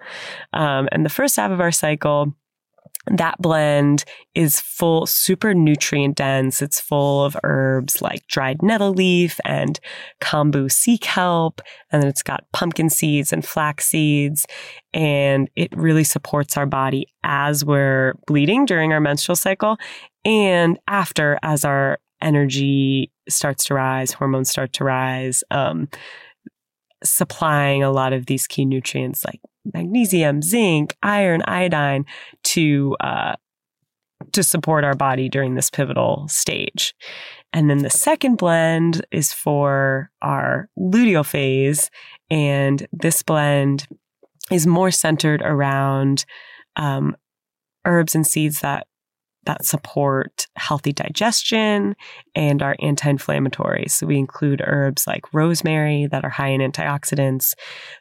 Um, 0.53 0.89
and 0.91 1.07
the 1.07 1.11
first 1.11 1.37
half 1.37 1.53
of 1.53 1.61
our 1.61 1.71
cycle, 1.71 2.35
that 3.11 3.39
blend 3.39 4.05
is 4.35 4.61
full, 4.61 5.07
super 5.07 5.55
nutrient 5.55 6.17
dense. 6.17 6.63
It's 6.63 6.81
full 6.81 7.25
of 7.25 7.37
herbs 7.43 8.01
like 8.01 8.27
dried 8.29 8.63
nettle 8.63 8.93
leaf 8.93 9.41
and 9.45 9.81
kombu 10.21 10.71
sea 10.71 10.99
kelp. 10.99 11.61
And 11.91 12.03
then 12.03 12.09
it's 12.09 12.23
got 12.23 12.45
pumpkin 12.53 12.91
seeds 12.91 13.33
and 13.33 13.45
flax 13.45 13.89
seeds. 13.89 14.47
And 14.95 15.51
it 15.57 15.77
really 15.77 16.05
supports 16.05 16.57
our 16.57 16.67
body 16.67 17.07
as 17.25 17.65
we're 17.65 18.15
bleeding 18.27 18.67
during 18.67 18.93
our 18.93 19.01
menstrual 19.01 19.37
cycle 19.37 19.79
and 20.25 20.79
after 20.87 21.39
as 21.43 21.65
our 21.65 21.99
energy 22.21 23.11
starts 23.29 23.65
to 23.65 23.75
rise, 23.75 24.13
hormones 24.13 24.51
start 24.51 24.73
to 24.75 24.85
rise. 24.85 25.43
Um, 25.51 25.89
supplying 27.05 27.83
a 27.83 27.91
lot 27.91 28.13
of 28.13 28.27
these 28.27 28.47
key 28.47 28.65
nutrients 28.65 29.25
like 29.25 29.41
magnesium, 29.73 30.43
zinc, 30.43 30.97
iron, 31.03 31.43
iodine 31.47 32.05
to 32.45 32.97
uh, 33.01 33.35
to 34.33 34.43
support 34.43 34.85
our 34.85 34.95
body 34.95 35.29
during 35.29 35.55
this 35.55 35.71
pivotal 35.71 36.27
stage. 36.29 36.95
And 37.53 37.69
then 37.69 37.79
the 37.79 37.91
second 37.91 38.37
blend 38.37 39.05
is 39.11 39.33
for 39.33 40.11
our 40.23 40.69
luteal 40.79 41.27
phase, 41.27 41.91
and 42.31 42.87
this 42.93 43.23
blend 43.23 43.87
is 44.51 44.67
more 44.67 44.91
centered 44.91 45.43
around 45.43 46.25
um, 46.77 47.17
herbs 47.85 48.15
and 48.15 48.27
seeds 48.27 48.61
that 48.61 48.87
that 49.45 49.65
support 49.65 50.47
healthy 50.57 50.93
digestion 50.93 51.95
and 52.35 52.63
are 52.63 52.77
anti-inflammatory. 52.81 53.87
So 53.89 54.07
we 54.07 54.17
include 54.17 54.63
herbs 54.65 55.07
like 55.07 55.33
rosemary 55.35 56.07
that 56.11 56.25
are 56.25 56.31
high 56.31 56.49
in 56.49 56.61
antioxidants, 56.61 57.55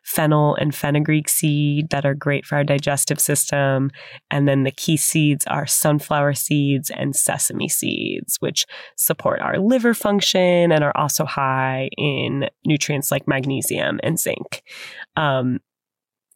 fennel 0.04 0.56
and 0.56 0.74
fenugreek 0.74 1.28
seed 1.28 1.90
that 1.90 2.06
are 2.06 2.14
great 2.14 2.46
for 2.46 2.58
our 2.58 2.64
digestive 2.64 3.20
system, 3.20 3.90
and 4.30 4.48
then 4.48 4.64
the 4.64 4.72
key 4.72 4.98
seeds 4.98 5.46
are 5.48 5.66
sunflower 5.66 6.34
seeds 6.34 6.92
and 6.92 7.16
sesame 7.16 7.68
seeds, 7.68 8.38
which 8.40 8.66
support 8.96 9.42
our 9.42 9.58
liver 9.58 9.94
function 9.94 10.72
and 10.72 10.84
are 10.84 10.96
also 10.96 11.26
high 11.26 11.90
in 11.98 12.50
nutrients 12.66 13.12
like 13.12 13.28
magnesium 13.28 14.00
and 14.04 14.20
zinc. 14.20 14.64
Um, 15.16 15.60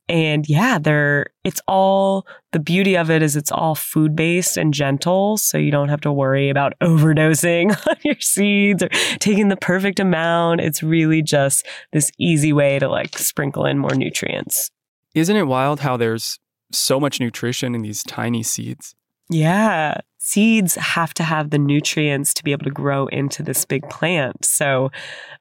and 0.08 0.48
yeah, 0.48 0.78
they're, 0.78 1.28
it's 1.44 1.62
all, 1.68 2.28
the 2.52 2.60
beauty 2.60 2.96
of 2.96 3.10
it 3.10 3.24
is 3.24 3.36
it's 3.36 3.52
all 3.52 3.74
food 3.74 4.16
based 4.16 4.56
and 4.56 4.74
gentle. 4.74 5.38
So 5.38 5.58
you 5.58 5.72
don't 5.72 5.90
have 5.90 6.02
to 6.02 6.12
worry 6.12 6.50
about 6.50 6.74
overdosing 6.82 7.72
on 7.88 7.96
your 8.04 8.20
seeds 8.20 8.84
or 8.84 8.90
taking 9.20 9.50
the 9.50 9.58
perfect 9.58 10.00
amount. 10.00 10.62
It's 10.62 10.84
really 10.84 11.22
just 11.22 11.66
this 11.92 12.12
easy 12.20 12.54
way 12.54 12.78
to 12.80 12.88
like 12.88 13.18
sprinkle 13.18 13.66
in 13.66 13.80
more 13.80 13.96
nutrients. 13.96 14.70
Isn't 15.16 15.36
it 15.36 15.48
wild 15.48 15.80
how 15.80 15.98
there's 15.98 16.40
so 16.72 17.00
much 17.00 17.20
nutrition 17.20 17.74
in 17.74 17.82
these 17.82 18.04
tiny 18.04 18.44
seeds? 18.44 18.96
Yeah. 19.30 20.02
Seeds 20.20 20.76
have 20.76 21.14
to 21.16 21.24
have 21.24 21.50
the 21.50 21.58
nutrients 21.58 22.34
to 22.36 22.44
be 22.44 22.52
able 22.52 22.66
to 22.66 22.72
grow 22.72 23.08
into 23.08 23.44
this 23.44 23.66
big 23.66 23.88
plant. 23.90 24.44
So 24.46 24.92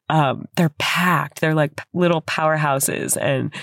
um, 0.09 0.47
they're 0.57 0.75
packed. 0.79 1.41
They're 1.41 1.55
like 1.55 1.81
little 1.93 2.23
powerhouses. 2.23 3.17
And 3.21 3.55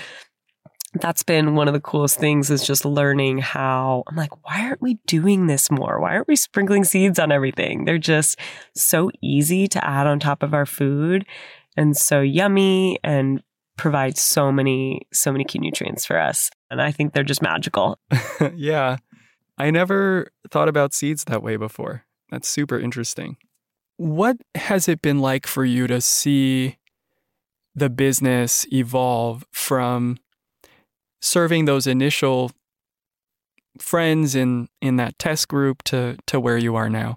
that's 0.94 1.22
been 1.22 1.54
one 1.54 1.68
of 1.68 1.74
the 1.74 1.80
coolest 1.80 2.18
things 2.18 2.50
is 2.50 2.66
just 2.66 2.84
learning 2.84 3.38
how 3.38 4.02
I'm 4.06 4.16
like, 4.16 4.44
why 4.44 4.60
aren't 4.66 4.82
we 4.82 4.94
doing 5.06 5.46
this 5.46 5.70
more? 5.70 6.00
Why 6.00 6.14
aren't 6.14 6.28
we 6.28 6.36
sprinkling 6.36 6.84
seeds 6.84 7.18
on 7.18 7.32
everything? 7.32 7.84
They're 7.84 7.98
just 7.98 8.38
so 8.74 9.10
easy 9.22 9.66
to 9.68 9.84
add 9.84 10.06
on 10.06 10.20
top 10.20 10.42
of 10.42 10.52
our 10.52 10.66
food 10.66 11.26
and 11.76 11.96
so 11.96 12.20
yummy 12.20 12.98
and 13.02 13.42
provide 13.78 14.18
so 14.18 14.52
many, 14.52 15.06
so 15.12 15.32
many 15.32 15.44
key 15.44 15.58
nutrients 15.58 16.04
for 16.04 16.18
us. 16.18 16.50
And 16.70 16.80
I 16.82 16.92
think 16.92 17.14
they're 17.14 17.24
just 17.24 17.42
magical. 17.42 17.98
yeah. 18.54 18.98
I 19.56 19.70
never 19.70 20.30
thought 20.50 20.68
about 20.68 20.92
seeds 20.92 21.24
that 21.24 21.42
way 21.42 21.56
before. 21.56 22.04
That's 22.30 22.48
super 22.48 22.78
interesting. 22.78 23.36
What 23.96 24.36
has 24.54 24.88
it 24.88 25.00
been 25.00 25.20
like 25.20 25.46
for 25.46 25.64
you 25.64 25.86
to 25.86 26.00
see 26.00 26.78
the 27.74 27.88
business 27.88 28.66
evolve 28.72 29.44
from 29.52 30.18
serving 31.22 31.64
those 31.64 31.86
initial 31.86 32.50
friends 33.78 34.34
in 34.34 34.68
in 34.82 34.96
that 34.96 35.18
test 35.18 35.48
group 35.48 35.82
to 35.84 36.16
to 36.26 36.38
where 36.38 36.58
you 36.58 36.76
are 36.76 36.90
now? 36.90 37.16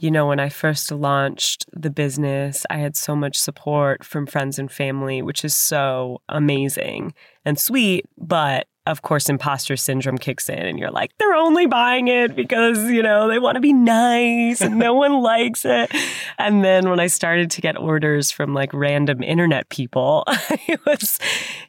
You 0.00 0.10
know, 0.10 0.26
when 0.26 0.40
I 0.40 0.48
first 0.48 0.90
launched 0.90 1.66
the 1.72 1.90
business, 1.90 2.66
I 2.70 2.78
had 2.78 2.96
so 2.96 3.14
much 3.14 3.38
support 3.38 4.04
from 4.04 4.26
friends 4.26 4.58
and 4.58 4.70
family, 4.70 5.22
which 5.22 5.44
is 5.44 5.54
so 5.54 6.22
amazing 6.28 7.14
and 7.44 7.58
sweet, 7.58 8.06
but 8.18 8.66
of 8.86 9.02
course, 9.02 9.28
imposter 9.28 9.76
syndrome 9.76 10.18
kicks 10.18 10.48
in, 10.48 10.58
and 10.58 10.78
you're 10.78 10.90
like, 10.90 11.12
they're 11.18 11.34
only 11.34 11.66
buying 11.66 12.08
it 12.08 12.34
because, 12.34 12.90
you 12.90 13.02
know, 13.02 13.28
they 13.28 13.38
want 13.38 13.54
to 13.54 13.60
be 13.60 13.72
nice 13.72 14.60
and 14.60 14.76
no 14.78 14.92
one 14.92 15.12
likes 15.22 15.64
it. 15.64 15.94
And 16.38 16.64
then 16.64 16.90
when 16.90 16.98
I 16.98 17.06
started 17.06 17.50
to 17.52 17.60
get 17.60 17.78
orders 17.78 18.32
from 18.32 18.54
like 18.54 18.72
random 18.72 19.22
internet 19.22 19.68
people, 19.68 20.24
it 20.66 20.84
was, 20.84 21.20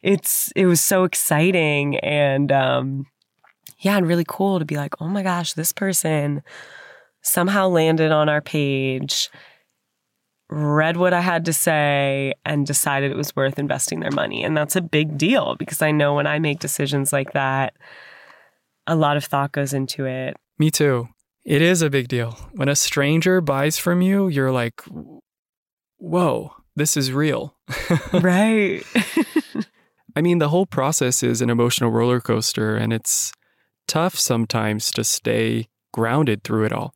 it's, 0.02 0.50
it 0.56 0.66
was 0.66 0.80
so 0.80 1.04
exciting. 1.04 1.98
And, 1.98 2.50
um, 2.50 3.06
yeah, 3.78 3.96
and 3.96 4.08
really 4.08 4.24
cool 4.26 4.58
to 4.58 4.64
be 4.64 4.76
like, 4.76 5.00
oh 5.00 5.08
my 5.08 5.22
gosh, 5.22 5.52
this 5.52 5.72
person 5.72 6.42
somehow 7.22 7.68
landed 7.68 8.10
on 8.10 8.28
our 8.28 8.40
page 8.40 9.30
read 10.50 10.96
what 10.96 11.12
I 11.12 11.20
had 11.20 11.44
to 11.46 11.52
say 11.52 12.34
and 12.44 12.66
decided 12.66 13.10
it 13.10 13.16
was 13.16 13.34
worth 13.34 13.58
investing 13.58 14.00
their 14.00 14.10
money. 14.10 14.44
And 14.44 14.56
that's 14.56 14.76
a 14.76 14.80
big 14.80 15.16
deal 15.16 15.56
because 15.56 15.82
I 15.82 15.90
know 15.90 16.14
when 16.14 16.26
I 16.26 16.38
make 16.38 16.60
decisions 16.60 17.12
like 17.12 17.32
that, 17.32 17.74
a 18.86 18.94
lot 18.94 19.16
of 19.16 19.24
thought 19.24 19.52
goes 19.52 19.72
into 19.72 20.04
it. 20.04 20.36
Me 20.58 20.70
too. 20.70 21.08
It 21.44 21.60
is 21.60 21.82
a 21.82 21.90
big 21.90 22.08
deal. 22.08 22.32
When 22.52 22.68
a 22.68 22.76
stranger 22.76 23.40
buys 23.40 23.78
from 23.78 24.00
you, 24.00 24.28
you're 24.28 24.52
like, 24.52 24.82
whoa, 25.98 26.52
this 26.76 26.96
is 26.96 27.12
real. 27.12 27.56
right. 28.12 28.82
I 30.16 30.22
mean, 30.22 30.38
the 30.38 30.48
whole 30.48 30.66
process 30.66 31.22
is 31.22 31.42
an 31.42 31.50
emotional 31.50 31.90
roller 31.90 32.20
coaster, 32.20 32.76
and 32.76 32.92
it's 32.92 33.32
tough 33.88 34.18
sometimes 34.18 34.90
to 34.92 35.04
stay 35.04 35.68
grounded 35.92 36.44
through 36.44 36.64
it 36.64 36.72
all. 36.72 36.94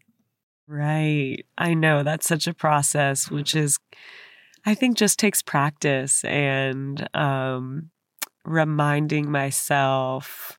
Right. 0.68 1.44
I 1.56 1.74
know 1.74 2.02
that's 2.02 2.28
such 2.28 2.46
a 2.46 2.52
process, 2.54 3.30
which 3.30 3.54
is, 3.56 3.78
I 4.66 4.74
think, 4.74 4.96
just 4.98 5.18
takes 5.18 5.42
practice 5.42 6.24
and 6.24 7.08
um, 7.16 7.90
reminding 8.44 9.30
myself 9.30 10.58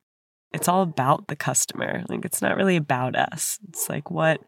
it's 0.53 0.67
all 0.69 0.83
about 0.83 1.27
the 1.27 1.35
customer. 1.35 2.03
Like, 2.09 2.25
it's 2.25 2.41
not 2.41 2.57
really 2.57 2.77
about 2.77 3.15
us. 3.15 3.59
It's 3.69 3.89
like, 3.89 4.11
what. 4.11 4.41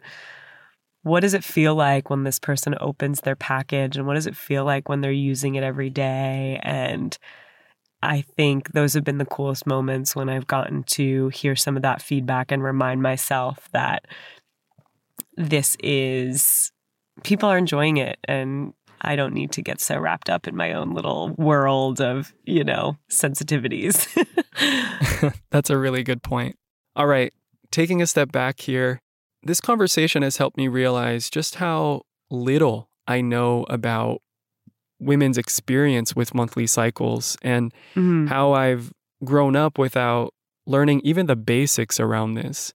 What 1.04 1.21
does 1.21 1.34
it 1.34 1.43
feel 1.43 1.74
like 1.76 2.10
when 2.10 2.24
this 2.24 2.38
person 2.39 2.76
opens 2.80 3.21
their 3.21 3.36
package 3.36 3.97
and 3.97 4.06
what 4.06 4.13
does 4.13 4.28
it 4.28 4.36
feel 4.36 4.65
like 4.65 4.88
when 4.88 5.02
they're 5.02 5.12
using 5.12 5.56
it 5.56 5.63
every 5.63 5.89
day? 5.89 6.60
And 6.62 7.17
I 8.04 8.21
think 8.21 8.74
those 8.74 8.93
have 8.93 9.04
been 9.04 9.19
the 9.19 9.26
coolest 9.26 9.67
moments 9.67 10.15
when 10.15 10.30
I've 10.30 10.47
gotten 10.47 10.84
to 10.84 11.30
hear 11.30 11.56
some 11.56 11.76
of 11.78 11.84
that 11.84 12.02
feedback 12.02 12.52
and 12.52 12.63
remind 12.63 13.02
myself 13.02 13.69
that 13.74 14.06
this 15.38 15.78
is 15.82 16.71
people 17.24 17.50
are 17.50 17.58
enjoying 17.58 17.97
it 17.97 18.19
and 18.26 18.74
I 19.02 19.15
don't 19.15 19.34
need 19.34 19.52
to 19.54 19.62
get 19.62 19.82
so 19.82 19.97
wrapped 19.97 20.30
up 20.30 20.47
in 20.47 20.56
my 20.56 20.74
own 20.74 20.93
little 20.93 21.30
world 21.38 22.00
of, 22.00 22.34
you 22.45 22.63
know, 22.63 22.97
sensitivities. 23.10 24.08
That's 25.52 25.69
a 25.69 25.78
really 25.78 26.04
good 26.04 26.21
point. 26.21 26.56
All 26.95 27.08
right, 27.08 27.34
taking 27.71 28.02
a 28.02 28.08
step 28.08 28.32
back 28.32 28.60
here, 28.60 29.02
this 29.43 29.60
conversation 29.60 30.21
has 30.21 30.38
helped 30.38 30.58
me 30.58 30.67
realize 30.67 31.30
just 31.30 31.56
how 31.56 32.04
little 32.30 32.89
I 33.08 33.21
know 33.21 33.65
about 33.69 34.21
women's 35.00 35.38
experience 35.38 36.15
with 36.15 36.36
monthly 36.36 36.67
cycles 36.67 37.38
and 37.41 37.74
mm-hmm. 37.95 38.28
how 38.28 38.54
I've 38.54 38.91
grown 39.24 39.56
up 39.56 39.80
without 39.80 40.34
learning 40.67 41.02
even 41.04 41.26
the 41.26 41.36
basics 41.36 42.00
around 42.00 42.36
this. 42.36 42.74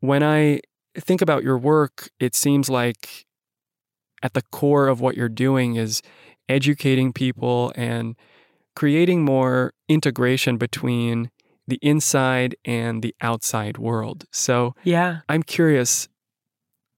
When 0.00 0.22
I 0.22 0.60
think 0.98 1.22
about 1.22 1.42
your 1.42 1.58
work, 1.58 2.10
it 2.20 2.34
seems 2.34 2.68
like 2.68 3.26
at 4.22 4.34
the 4.34 4.42
core 4.52 4.88
of 4.88 5.00
what 5.00 5.16
you're 5.16 5.28
doing 5.28 5.76
is 5.76 6.02
educating 6.48 7.12
people 7.12 7.72
and 7.76 8.16
creating 8.74 9.24
more 9.24 9.72
integration 9.88 10.56
between 10.56 11.30
the 11.66 11.78
inside 11.82 12.56
and 12.64 13.02
the 13.02 13.14
outside 13.20 13.78
world. 13.78 14.24
So, 14.32 14.74
yeah. 14.84 15.20
I'm 15.28 15.42
curious 15.42 16.08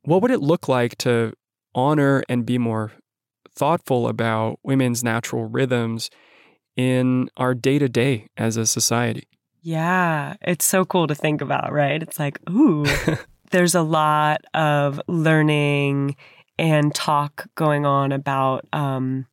what 0.07 0.23
would 0.23 0.31
it 0.31 0.41
look 0.41 0.69
like 0.69 0.97
to 0.99 1.33
honor 1.75 2.23
and 2.29 2.47
be 2.47 2.59
more 2.59 2.93
thoughtful 3.55 4.07
about 4.07 4.59
women's 4.63 5.03
natural 5.03 5.47
rhythms 5.47 6.11
in 6.77 7.29
our 7.37 7.55
day 7.55 7.79
to 7.79 7.89
day 7.89 8.29
as 8.37 8.57
a 8.57 8.67
society? 8.67 9.27
Yeah, 9.63 10.37
it's 10.43 10.65
so 10.65 10.85
cool 10.85 11.09
to 11.09 11.15
think 11.15 11.41
about, 11.41 11.73
right? 11.73 12.01
It's 12.01 12.21
like, 12.21 12.39
ooh, 12.49 12.87
there's 13.51 13.75
a 13.75 13.83
lot 13.83 14.43
of 14.55 15.01
learning 15.09 16.17
and 16.59 16.95
talk 16.95 17.47
going 17.55 17.85
on 17.85 18.13
about 18.13 18.67
um, 18.73 19.27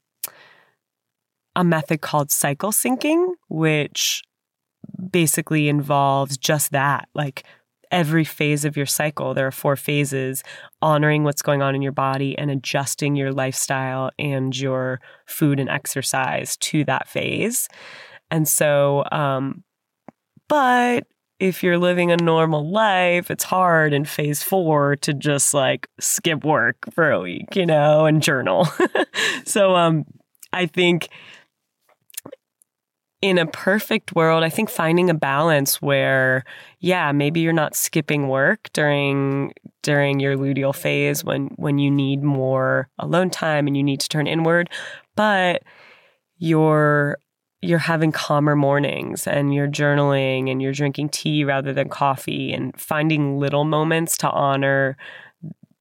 a 1.55 1.63
method 1.63 2.01
called 2.01 2.31
cycle 2.31 2.71
syncing, 2.71 3.33
which 3.49 4.23
basically 5.11 5.69
involves 5.69 6.37
just 6.37 6.71
that 6.71 7.07
like 7.13 7.43
every 7.91 8.23
phase 8.23 8.65
of 8.65 8.75
your 8.75 8.87
cycle. 8.87 9.33
There 9.33 9.47
are 9.47 9.51
four 9.51 9.75
phases 9.75 10.43
honoring 10.81 11.23
what's 11.23 11.43
going 11.43 11.61
on 11.61 11.75
in 11.75 11.81
your 11.81 11.91
body 11.91 12.37
and 12.37 12.49
adjusting 12.49 13.15
your 13.15 13.31
lifestyle 13.31 14.09
and 14.17 14.57
your 14.57 14.99
food 15.27 15.59
and 15.59 15.69
exercise 15.69 16.57
to 16.57 16.83
that 16.85 17.07
phase. 17.07 17.69
And 18.31 18.47
so, 18.47 19.03
um, 19.11 19.63
but 20.49 21.05
if 21.39 21.63
you're 21.63 21.77
living 21.77 22.11
a 22.11 22.17
normal 22.17 22.69
life, 22.69 23.29
it's 23.29 23.43
hard 23.43 23.93
in 23.93 24.05
phase 24.05 24.43
four 24.43 24.95
to 24.97 25.13
just 25.13 25.53
like 25.53 25.87
skip 25.99 26.43
work 26.43 26.77
for 26.93 27.11
a 27.11 27.19
week, 27.19 27.55
you 27.55 27.65
know, 27.65 28.05
and 28.05 28.21
journal. 28.21 28.67
so 29.45 29.75
um 29.75 30.05
I 30.51 30.67
think 30.67 31.09
in 33.23 33.37
a 33.37 33.45
perfect 33.45 34.13
world, 34.15 34.43
I 34.43 34.49
think 34.49 34.69
finding 34.69 35.09
a 35.09 35.13
balance 35.13 35.81
where, 35.81 36.43
yeah, 36.79 37.13
maybe 37.13 37.39
you're 37.39 37.53
not 37.53 37.73
skipping 37.73 38.27
work 38.27 38.69
during 38.73 39.53
during 39.81 40.19
your 40.19 40.35
luteal 40.35 40.75
phase 40.75 41.23
when 41.23 41.47
when 41.55 41.79
you 41.79 41.89
need 41.89 42.21
more 42.21 42.89
alone 42.99 43.29
time 43.29 43.65
and 43.65 43.77
you 43.77 43.83
need 43.83 44.01
to 44.01 44.09
turn 44.09 44.27
inward, 44.27 44.69
but 45.15 45.63
you're 46.37 47.17
you're 47.63 47.79
having 47.79 48.11
calmer 48.11 48.55
mornings 48.55 49.25
and 49.25 49.53
you're 49.53 49.67
journaling 49.67 50.51
and 50.51 50.61
you're 50.61 50.73
drinking 50.73 51.09
tea 51.09 51.43
rather 51.45 51.71
than 51.71 51.87
coffee 51.87 52.51
and 52.51 52.79
finding 52.79 53.39
little 53.39 53.63
moments 53.63 54.17
to 54.17 54.29
honor 54.29 54.97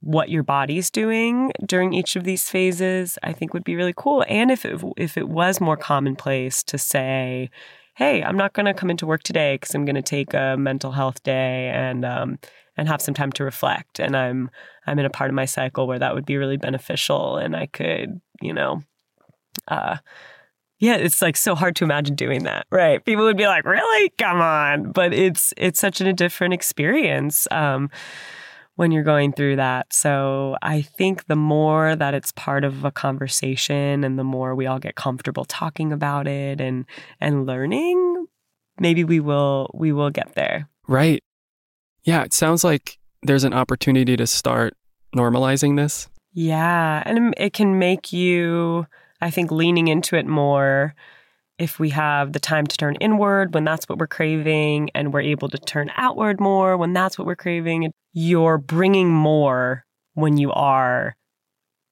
what 0.01 0.29
your 0.29 0.42
body's 0.42 0.90
doing 0.90 1.53
during 1.66 1.92
each 1.92 2.16
of 2.16 2.25
these 2.25 2.49
phases 2.49 3.18
i 3.23 3.33
think 3.33 3.53
would 3.53 3.64
be 3.64 3.77
really 3.77 3.95
cool. 3.97 4.25
And 4.29 4.51
if 4.51 4.64
it, 4.64 4.81
if 4.97 5.16
it 5.16 5.29
was 5.29 5.61
more 5.61 5.77
commonplace 5.77 6.62
to 6.64 6.79
say 6.79 7.51
hey 7.95 8.23
i'm 8.23 8.37
not 8.37 8.53
going 8.53 8.66
to 8.66 8.75
come 8.75 8.90
into 8.90 9.07
work 9.07 9.23
today 9.23 9.55
because 9.55 9.75
i'm 9.75 9.85
going 9.85 9.97
to 9.97 10.03
take 10.03 10.35
a 10.35 10.57
mental 10.57 10.92
health 10.92 11.23
day 11.23 11.71
and 11.75 12.05
um, 12.05 12.38
and 12.77 12.88
have 12.88 13.03
some 13.03 13.14
time 13.14 13.33
to 13.33 13.45
reflect 13.45 14.01
and 14.01 14.16
i'm 14.16 14.51
i'm 14.87 14.99
in 14.99 15.05
a 15.05 15.11
part 15.11 15.31
of 15.31 15.35
my 15.35 15.45
cycle 15.45 15.87
where 15.87 15.99
that 15.99 16.14
would 16.14 16.27
be 16.27 16.37
really 16.37 16.57
beneficial 16.57 17.37
and 17.37 17.55
i 17.55 17.66
could 17.66 18.21
you 18.40 18.53
know 18.53 18.83
uh, 19.68 19.97
yeah, 20.83 20.97
it's 20.97 21.23
like 21.23 21.37
so 21.37 21.55
hard 21.55 21.77
to 21.77 21.85
imagine 21.85 22.16
doing 22.16 22.42
that, 22.42 22.66
right? 22.73 23.05
People 23.05 23.23
would 23.23 23.37
be 23.37 23.47
like, 23.47 23.64
"Really? 23.64 24.09
Come 24.18 24.40
on!" 24.40 24.90
But 24.90 25.14
it's 25.14 25.55
it's 25.57 25.79
such 25.79 26.01
a 26.01 26.12
different 26.12 26.55
experience 26.55 27.47
um, 27.53 27.88
when 28.75 28.90
you're 28.90 29.05
going 29.05 29.33
through 29.33 29.57
that. 29.57 29.92
So 29.92 30.57
I 30.61 30.83
think 30.83 31.27
the 31.27 31.37
more 31.37 31.95
that 31.95 32.14
it's 32.14 32.33
part 32.33 32.64
of 32.64 32.85
a 32.85 32.90
conversation, 32.90 34.03
and 34.03 34.18
the 34.18 34.25
more 34.25 34.57
we 34.57 34.66
all 34.66 34.81
get 34.81 34.97
comfortable 34.97 35.45
talking 35.45 35.92
about 35.92 36.27
it 36.27 36.61
and 36.61 36.85
and 37.21 37.47
learning, 37.47 38.27
maybe 38.81 39.05
we 39.05 39.21
will 39.21 39.71
we 39.75 39.92
will 39.92 40.11
get 40.11 40.35
there. 40.35 40.68
Right. 40.88 41.23
Yeah, 42.03 42.25
it 42.25 42.33
sounds 42.33 42.64
like 42.64 42.99
there's 43.23 43.45
an 43.45 43.55
opportunity 43.55 44.16
to 44.16 44.27
start 44.27 44.75
normalizing 45.14 45.77
this. 45.77 46.09
Yeah, 46.33 47.05
and 47.07 47.35
it 47.37 47.53
can 47.53 47.79
make 47.79 48.12
you 48.12 48.88
I 49.23 49.31
think 49.31 49.51
leaning 49.51 49.89
into 49.89 50.17
it 50.17 50.27
more 50.27 50.95
if 51.59 51.79
we 51.79 51.91
have 51.91 52.33
the 52.33 52.41
time 52.41 52.67
to 52.67 52.77
turn 52.77 52.97
inward 52.97 53.55
when 53.55 53.65
that's 53.65 53.89
what 53.89 53.99
we're 53.99 54.07
craving 54.07 54.91
and 54.95 55.13
we're 55.13 55.21
able 55.21 55.49
to 55.49 55.59
turn 55.59 55.91
outward 55.97 56.41
more 56.41 56.77
when 56.77 56.93
that's 56.93 57.19
what 57.19 57.27
we're 57.27 57.37
craving 57.37 57.93
you're 58.13 58.59
bringing 58.59 59.11
more 59.11 59.85
when 60.15 60.37
you 60.37 60.53
are 60.53 61.17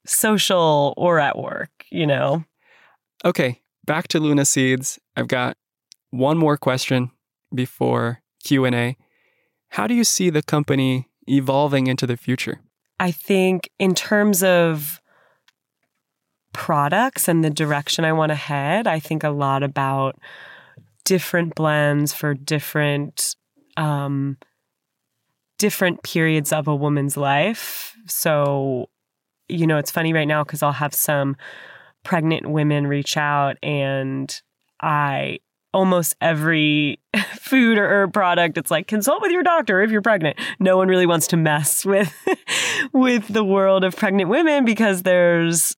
social 0.04 0.92
or 0.96 1.18
at 1.18 1.38
work 1.38 1.70
you 1.90 2.06
know? 2.06 2.44
Okay 3.24 3.60
back 3.86 4.08
to 4.08 4.20
LOONA 4.20 4.44
seeds. 4.44 4.98
I've 5.16 5.28
got 5.28 5.56
one 6.10 6.36
more 6.38 6.56
question 6.56 7.10
before 7.54 8.20
q&a 8.44 8.96
how 9.70 9.86
do 9.86 9.94
you 9.94 10.04
see 10.04 10.30
the 10.30 10.42
company 10.42 11.08
evolving 11.28 11.86
into 11.86 12.06
the 12.06 12.16
future? 12.16 12.60
I 12.98 13.12
think 13.12 13.70
in 13.78 13.94
terms 13.94 14.42
of 14.42 14.99
products 16.52 17.28
and 17.28 17.44
the 17.44 17.50
direction 17.50 18.04
I 18.04 18.12
want 18.12 18.30
to 18.30 18.36
head, 18.36 18.86
I 18.86 19.00
think 19.00 19.24
a 19.24 19.30
lot 19.30 19.62
about 19.62 20.18
different 21.04 21.54
blends 21.54 22.12
for 22.12 22.34
different 22.34 23.36
um, 23.76 24.36
different 25.58 26.02
periods 26.02 26.52
of 26.52 26.68
a 26.68 26.74
woman's 26.74 27.16
life. 27.16 27.94
So, 28.06 28.88
you 29.48 29.66
know, 29.66 29.78
it's 29.78 29.90
funny 29.90 30.12
right 30.12 30.26
now 30.26 30.42
because 30.42 30.62
I'll 30.62 30.72
have 30.72 30.94
some 30.94 31.36
pregnant 32.02 32.48
women 32.48 32.86
reach 32.86 33.16
out 33.16 33.56
and 33.62 34.40
I 34.80 35.40
almost 35.72 36.16
every 36.20 36.98
food 37.34 37.78
or 37.78 37.86
herb 37.86 38.12
product 38.12 38.58
it's 38.58 38.70
like 38.70 38.88
consult 38.88 39.22
with 39.22 39.30
your 39.30 39.42
doctor 39.42 39.82
if 39.82 39.90
you're 39.90 40.02
pregnant 40.02 40.36
no 40.58 40.76
one 40.76 40.88
really 40.88 41.06
wants 41.06 41.28
to 41.28 41.36
mess 41.36 41.84
with 41.84 42.12
with 42.92 43.28
the 43.28 43.44
world 43.44 43.84
of 43.84 43.94
pregnant 43.94 44.28
women 44.28 44.64
because 44.64 45.02
there's 45.02 45.76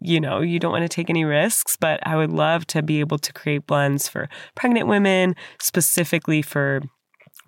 you 0.00 0.20
know, 0.20 0.40
you 0.40 0.58
don't 0.58 0.72
want 0.72 0.82
to 0.82 0.88
take 0.88 1.10
any 1.10 1.24
risks, 1.24 1.76
but 1.76 2.00
I 2.06 2.16
would 2.16 2.30
love 2.30 2.66
to 2.68 2.82
be 2.82 3.00
able 3.00 3.18
to 3.18 3.32
create 3.32 3.66
blends 3.66 4.08
for 4.08 4.28
pregnant 4.54 4.86
women, 4.86 5.34
specifically 5.60 6.42
for 6.42 6.80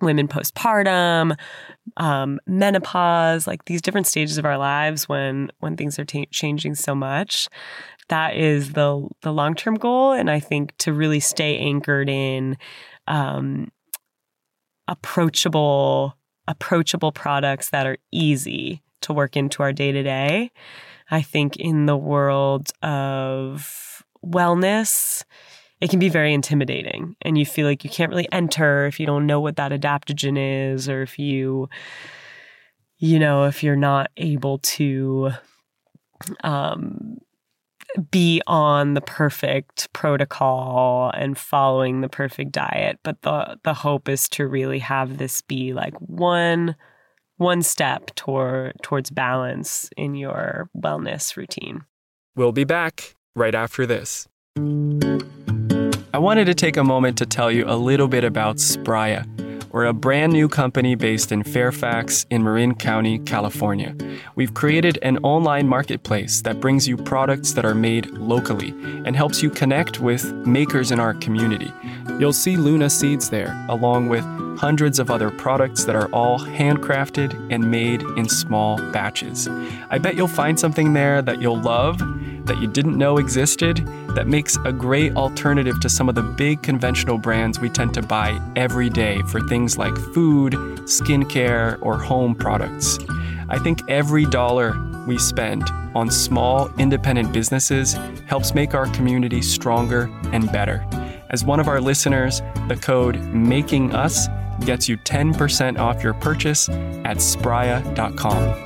women 0.01 0.27
postpartum, 0.27 1.37
um, 1.97 2.39
menopause, 2.47 3.47
like 3.47 3.65
these 3.65 3.81
different 3.81 4.07
stages 4.07 4.37
of 4.37 4.45
our 4.45 4.57
lives 4.57 5.09
when 5.09 5.51
when 5.59 5.75
things 5.75 5.99
are 5.99 6.05
t- 6.05 6.27
changing 6.31 6.75
so 6.75 6.95
much. 6.95 7.47
That 8.09 8.35
is 8.35 8.73
the 8.73 9.07
the 9.21 9.33
long 9.33 9.55
term 9.55 9.75
goal, 9.75 10.13
and 10.13 10.29
I 10.29 10.39
think 10.39 10.75
to 10.79 10.93
really 10.93 11.19
stay 11.19 11.57
anchored 11.57 12.09
in 12.09 12.57
um, 13.07 13.71
approachable 14.87 16.15
approachable 16.47 17.11
products 17.11 17.69
that 17.69 17.85
are 17.85 17.97
easy 18.11 18.81
to 19.01 19.13
work 19.13 19.37
into 19.37 19.63
our 19.63 19.73
day 19.73 19.91
to 19.91 20.03
day 20.03 20.51
I 21.11 21.21
think 21.21 21.55
in 21.57 21.85
the 21.85 21.97
world 21.97 22.71
of 22.83 24.03
wellness, 24.25 25.23
it 25.81 25.89
can 25.89 25.99
be 25.99 26.09
very 26.09 26.33
intimidating 26.33 27.15
and 27.21 27.37
you 27.37 27.45
feel 27.45 27.65
like 27.65 27.83
you 27.83 27.89
can't 27.89 28.09
really 28.09 28.27
enter 28.31 28.85
if 28.85 28.99
you 28.99 29.05
don't 29.05 29.25
know 29.25 29.39
what 29.39 29.55
that 29.55 29.71
adaptogen 29.71 30.37
is 30.37 30.89
or 30.89 31.01
if 31.01 31.17
you 31.17 31.69
you 32.97 33.17
know 33.17 33.45
if 33.45 33.63
you're 33.63 33.77
not 33.77 34.11
able 34.17 34.57
to 34.59 35.31
um 36.43 37.17
be 38.11 38.41
on 38.45 38.93
the 38.93 39.01
perfect 39.01 39.91
protocol 39.93 41.11
and 41.15 41.37
following 41.37 42.01
the 42.01 42.09
perfect 42.09 42.51
diet. 42.51 42.99
But 43.03 43.21
the 43.21 43.57
the 43.63 43.73
hope 43.73 44.09
is 44.09 44.29
to 44.29 44.45
really 44.45 44.79
have 44.79 45.17
this 45.17 45.41
be 45.41 45.73
like 45.73 45.95
one 45.99 46.75
one 47.39 47.63
step 47.63 48.13
toward 48.15 48.73
towards 48.83 49.09
balance 49.09 49.89
in 49.97 50.13
your 50.13 50.69
wellness 50.77 51.35
routine. 51.35 51.85
We'll 52.35 52.51
be 52.51 52.65
back 52.65 53.15
right 53.35 53.55
after 53.55 53.85
this. 53.85 54.27
I 56.13 56.17
wanted 56.17 56.45
to 56.45 56.53
take 56.53 56.75
a 56.75 56.83
moment 56.83 57.17
to 57.19 57.25
tell 57.25 57.51
you 57.51 57.63
a 57.65 57.75
little 57.75 58.07
bit 58.07 58.23
about 58.23 58.57
Spraya. 58.57 59.25
We're 59.71 59.85
a 59.85 59.93
brand 59.93 60.33
new 60.33 60.49
company 60.49 60.95
based 60.95 61.31
in 61.31 61.43
Fairfax 61.43 62.25
in 62.31 62.43
Marin 62.43 62.73
County, 62.73 63.19
California. 63.19 63.95
We've 64.33 64.55
created 64.55 64.97
an 65.03 65.19
online 65.19 65.67
marketplace 65.67 66.41
that 66.41 66.59
brings 66.59 66.87
you 66.87 66.97
products 66.97 67.53
that 67.53 67.65
are 67.65 67.75
made 67.75 68.07
locally 68.07 68.69
and 69.05 69.15
helps 69.15 69.43
you 69.43 69.51
connect 69.51 69.99
with 69.99 70.25
makers 70.47 70.89
in 70.89 70.99
our 70.99 71.13
community. 71.13 71.71
You'll 72.17 72.33
see 72.33 72.57
LOONA 72.57 72.89
seeds 72.89 73.29
there, 73.29 73.63
along 73.69 74.09
with 74.09 74.23
hundreds 74.57 74.97
of 74.97 75.11
other 75.11 75.29
products 75.29 75.85
that 75.85 75.95
are 75.95 76.09
all 76.11 76.39
handcrafted 76.39 77.53
and 77.53 77.69
made 77.69 78.01
in 78.17 78.27
small 78.27 78.77
batches. 78.91 79.47
I 79.91 79.99
bet 79.99 80.15
you'll 80.15 80.27
find 80.27 80.59
something 80.59 80.93
there 80.93 81.21
that 81.21 81.43
you'll 81.43 81.61
love, 81.61 81.99
that 82.47 82.57
you 82.59 82.67
didn't 82.67 82.97
know 82.97 83.17
existed, 83.17 83.87
that 84.19 84.27
makes 84.27 84.57
a 84.65 84.73
great 84.73 85.15
alternative 85.15 85.79
to 85.79 85.87
some 85.87 86.09
of 86.09 86.15
the 86.15 86.21
big 86.21 86.61
conventional 86.61 87.17
brands 87.17 87.57
we 87.57 87.69
tend 87.69 87.93
to 87.93 88.01
buy 88.01 88.37
every 88.57 88.89
day 88.89 89.21
for 89.27 89.39
things 89.47 89.77
like 89.77 89.95
food, 90.13 90.51
skincare, 90.83 91.77
or 91.81 91.97
home 91.97 92.35
products. 92.35 92.99
I 93.47 93.57
think 93.59 93.79
every 93.89 94.25
dollar 94.25 94.75
we 95.07 95.17
spend 95.17 95.63
on 95.95 96.11
small 96.11 96.67
independent 96.77 97.31
businesses 97.31 97.93
helps 98.25 98.53
make 98.53 98.73
our 98.73 98.87
community 98.87 99.41
stronger 99.41 100.11
and 100.33 100.51
better. 100.51 100.85
As 101.29 101.45
one 101.45 101.61
of 101.61 101.69
our 101.69 101.79
listeners, 101.79 102.41
the 102.67 102.75
code 102.75 103.15
MAKINGUS 103.15 104.27
gets 104.65 104.89
you 104.89 104.97
10% 104.97 105.79
off 105.79 106.03
your 106.03 106.15
purchase 106.15 106.67
at 106.67 107.19
spraya.com. 107.19 108.65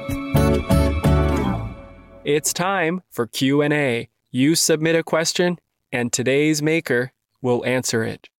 It's 2.26 2.54
time 2.54 3.04
for 3.12 3.28
Q&A. 3.28 4.10
You 4.36 4.56
submit 4.56 4.96
a 4.96 5.04
question 5.04 5.60
and 5.91 6.12
today's 6.12 6.60
maker 6.60 7.12
will 7.43 7.63
answer 7.67 8.04
it. 8.04 8.30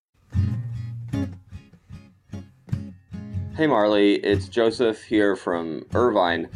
Hey 3.57 3.69
Marlee, 3.69 4.19
it's 4.25 4.49
Joseph 4.49 5.05
here 5.05 5.37
from 5.37 5.87
Irvine. 5.95 6.49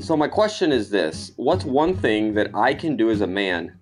So 0.00 0.16
my 0.16 0.26
question 0.26 0.72
is 0.72 0.90
this, 0.90 1.30
what's 1.36 1.64
one 1.64 1.96
thing 1.96 2.34
that 2.34 2.52
I 2.56 2.74
can 2.74 2.96
do 2.96 3.08
as 3.08 3.20
a 3.20 3.26
man 3.28 3.78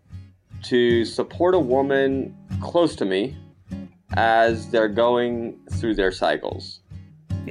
to 0.65 1.07
support 1.07 1.55
a 1.55 1.59
woman 1.59 2.37
close 2.61 2.95
to 2.97 3.07
me 3.07 3.35
as 4.19 4.69
they're 4.69 4.87
going 4.87 5.61
through 5.71 5.95
their 5.95 6.13
cycles? 6.13 6.82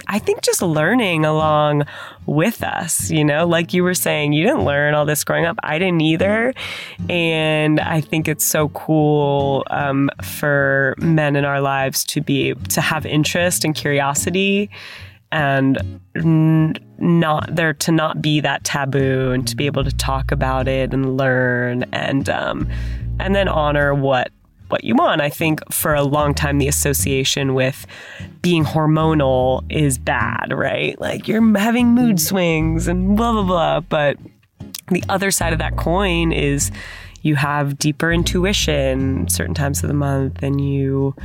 I 0.08 0.20
think 0.20 0.42
just 0.42 0.62
learning 0.62 1.26
along 1.26 1.84
with 2.26 2.64
us, 2.64 3.10
you 3.10 3.24
know, 3.24 3.46
like 3.46 3.74
you 3.74 3.84
were 3.84 3.94
saying, 3.94 4.34
you 4.34 4.46
didn't 4.46 4.66
learn 4.66 4.94
all 4.94 5.06
this 5.06 5.24
growing 5.24 5.46
up. 5.46 5.58
I 5.64 5.80
didn't 5.80 6.02
either. 6.02 6.54
And 7.10 7.80
I 7.80 8.02
think 8.02 8.28
it's 8.28 8.46
so 8.46 8.70
cool 8.70 9.66
um, 9.70 10.10
for 10.22 10.96
men 10.98 11.36
in 11.36 11.46
our 11.46 11.62
lives 11.62 12.04
to 12.06 12.22
be, 12.22 12.54
to 12.70 12.82
have 12.82 13.06
interest 13.06 13.66
and 13.66 13.76
curiosity 13.76 14.70
and 15.32 16.02
not 17.00 17.56
there 17.56 17.74
to 17.74 17.92
not 17.92 18.22
be 18.22 18.42
that 18.42 18.64
taboo 18.64 19.32
and 19.32 19.48
to 19.48 19.56
be 19.56 19.66
able 19.66 19.84
to 19.84 19.92
talk 19.92 20.32
about 20.32 20.68
it 20.68 20.94
and 20.94 21.18
learn 21.18 21.84
and 21.94 22.30
um, 22.30 22.70
and 23.20 23.34
then 23.34 23.48
honor 23.48 23.94
what 23.94 24.32
what 24.72 24.84
you 24.84 24.96
want. 24.96 25.22
I 25.22 25.30
think 25.30 25.62
for 25.72 25.94
a 25.94 26.04
long 26.04 26.34
time, 26.34 26.58
the 26.58 26.68
association 26.68 27.54
with 27.54 27.86
being 28.42 28.64
hormonal 28.64 29.64
is 29.70 29.98
bad, 29.98 30.54
right? 30.54 31.00
Like 31.00 31.28
you're 31.28 31.58
having 31.58 31.90
mood 31.90 32.20
swings 32.20 32.88
and 32.88 33.16
blah, 33.18 33.34
blah, 33.34 33.44
blah. 33.44 33.80
But 33.82 34.18
the 34.88 35.04
other 35.10 35.32
side 35.32 35.54
of 35.54 35.60
that 35.60 35.78
coin 35.78 36.32
is 36.32 36.72
you 37.22 37.36
have 37.36 37.78
deeper 37.78 38.12
intuition 38.12 39.28
certain 39.28 39.54
times 39.54 39.84
of 39.84 39.88
the 39.88 39.94
month 39.94 40.42
and 40.42 40.60
you 40.64 41.16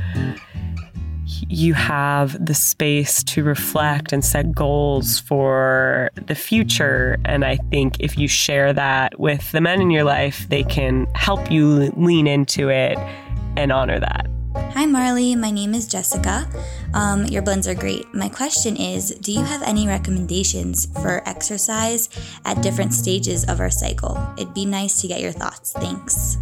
you 1.49 1.73
have 1.73 2.45
the 2.45 2.53
space 2.53 3.21
to 3.21 3.43
reflect 3.43 4.13
and 4.13 4.23
set 4.23 4.53
goals 4.53 5.19
for 5.19 6.09
the 6.15 6.35
future. 6.35 7.17
And 7.25 7.43
I 7.43 7.57
think 7.69 7.99
if 7.99 8.17
you 8.17 8.29
share 8.29 8.71
that 8.73 9.19
with 9.19 9.51
the 9.51 9.59
men 9.59 9.81
in 9.81 9.91
your 9.91 10.05
life, 10.05 10.47
they 10.47 10.63
can 10.63 11.05
help 11.15 11.51
you 11.51 11.91
lean 11.97 12.27
into 12.27 12.69
it 12.69 12.97
and 13.57 13.71
honor 13.71 13.99
that. 13.99 14.27
Hi, 14.55 14.85
Marlee. 14.85 15.37
My 15.37 15.51
name 15.51 15.73
is 15.73 15.87
Jessica. 15.87 16.47
Um, 16.93 17.25
your 17.25 17.41
blends 17.41 17.67
are 17.67 17.75
great. 17.75 18.11
My 18.13 18.29
question 18.29 18.75
is 18.75 19.09
Do 19.15 19.31
you 19.31 19.43
have 19.43 19.61
any 19.63 19.87
recommendations 19.87 20.87
for 21.01 21.27
exercise 21.27 22.09
at 22.45 22.61
different 22.61 22.93
stages 22.93 23.43
of 23.45 23.59
our 23.59 23.69
cycle? 23.69 24.17
It'd 24.37 24.53
be 24.53 24.65
nice 24.65 25.01
to 25.01 25.07
get 25.07 25.19
your 25.19 25.31
thoughts. 25.31 25.73
Thanks. 25.73 26.37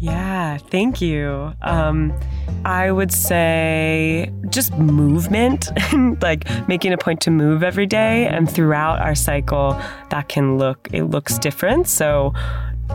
Yeah, 0.00 0.56
thank 0.56 1.02
you. 1.02 1.52
Um, 1.60 2.18
I 2.64 2.90
would 2.90 3.12
say 3.12 4.32
just 4.48 4.72
movement, 4.78 5.68
like 6.22 6.48
making 6.68 6.92
a 6.92 6.98
point 6.98 7.20
to 7.22 7.30
move 7.30 7.62
every 7.62 7.86
day. 7.86 8.26
And 8.26 8.50
throughout 8.50 9.00
our 9.00 9.14
cycle, 9.14 9.78
that 10.08 10.28
can 10.28 10.56
look, 10.56 10.88
it 10.92 11.04
looks 11.04 11.38
different. 11.38 11.86
So 11.86 12.32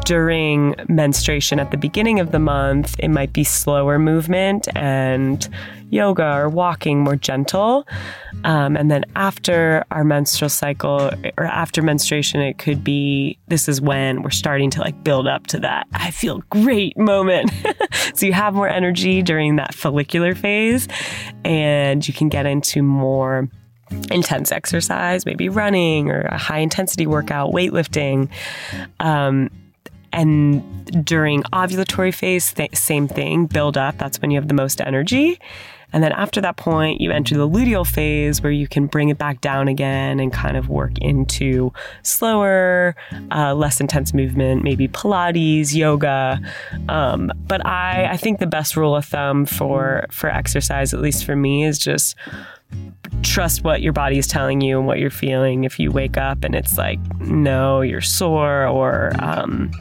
during 0.03 0.75
menstruation 0.87 1.59
at 1.59 1.71
the 1.71 1.77
beginning 1.77 2.19
of 2.19 2.31
the 2.31 2.39
month, 2.39 2.95
it 2.99 3.07
might 3.07 3.33
be 3.33 3.43
slower 3.43 3.97
movement 3.97 4.67
and 4.75 5.47
yoga 5.89 6.35
or 6.35 6.49
walking 6.49 6.99
more 6.99 7.15
gentle. 7.15 7.87
Um, 8.43 8.75
and 8.75 8.91
then 8.91 9.05
after 9.15 9.83
our 9.91 10.03
menstrual 10.03 10.49
cycle 10.49 11.11
or 11.37 11.45
after 11.45 11.81
menstruation, 11.81 12.41
it 12.41 12.57
could 12.57 12.83
be 12.83 13.37
this 13.47 13.67
is 13.67 13.81
when 13.81 14.21
we're 14.21 14.29
starting 14.29 14.69
to 14.71 14.81
like 14.81 15.03
build 15.03 15.27
up 15.27 15.47
to 15.47 15.59
that 15.59 15.87
I 15.93 16.11
feel 16.11 16.43
great 16.49 16.97
moment. 16.97 17.51
so 18.13 18.25
you 18.25 18.33
have 18.33 18.53
more 18.53 18.69
energy 18.69 19.21
during 19.21 19.55
that 19.55 19.73
follicular 19.73 20.35
phase 20.35 20.87
and 21.43 22.07
you 22.07 22.13
can 22.13 22.29
get 22.29 22.45
into 22.45 22.83
more 22.83 23.49
intense 24.11 24.51
exercise, 24.51 25.25
maybe 25.25 25.49
running 25.49 26.09
or 26.09 26.21
a 26.21 26.37
high 26.37 26.59
intensity 26.59 27.07
workout, 27.07 27.51
weightlifting. 27.51 28.29
Um, 28.99 29.49
and 30.15 31.05
during 31.05 31.43
ovulatory 31.53 32.13
phase, 32.13 32.53
th- 32.53 32.75
same 32.75 33.07
thing, 33.07 33.45
build 33.45 33.77
up. 33.77 33.97
That's 33.97 34.21
when 34.21 34.31
you 34.31 34.39
have 34.39 34.47
the 34.47 34.53
most 34.53 34.81
energy. 34.81 35.39
And 35.93 36.03
then 36.03 36.11
after 36.11 36.41
that 36.41 36.57
point, 36.57 36.99
you 36.99 37.11
enter 37.11 37.37
the 37.37 37.47
luteal 37.47 37.87
phase 37.87 38.41
where 38.41 38.51
you 38.51 38.67
can 38.67 38.85
bring 38.85 39.07
it 39.09 39.17
back 39.17 39.39
down 39.39 39.69
again 39.69 40.19
and 40.19 40.33
kind 40.33 40.57
of 40.57 40.67
work 40.67 40.97
into 40.97 41.71
slower, 42.03 42.97
uh, 43.31 43.53
less 43.55 43.79
intense 43.79 44.13
movement, 44.13 44.63
maybe 44.63 44.89
Pilates, 44.89 45.73
yoga. 45.73 46.41
Um, 46.89 47.31
but 47.47 47.65
I, 47.65 48.07
I 48.11 48.17
think 48.17 48.39
the 48.39 48.47
best 48.47 48.75
rule 48.75 48.95
of 48.95 49.05
thumb 49.05 49.45
for 49.45 50.05
for 50.11 50.29
exercise, 50.29 50.93
at 50.93 50.99
least 50.99 51.23
for 51.23 51.35
me, 51.35 51.63
is 51.63 51.79
just 51.79 52.15
trust 53.23 53.63
what 53.63 53.81
your 53.81 53.93
body 53.93 54.17
is 54.17 54.27
telling 54.27 54.59
you 54.59 54.77
and 54.77 54.87
what 54.87 54.99
you're 54.99 55.09
feeling. 55.09 55.63
If 55.63 55.79
you 55.79 55.91
wake 55.91 56.17
up 56.17 56.43
and 56.43 56.55
it's 56.55 56.77
like, 56.77 56.99
no, 57.21 57.81
you're 57.81 58.01
sore 58.01 58.67
or 58.67 59.13
um, 59.19 59.71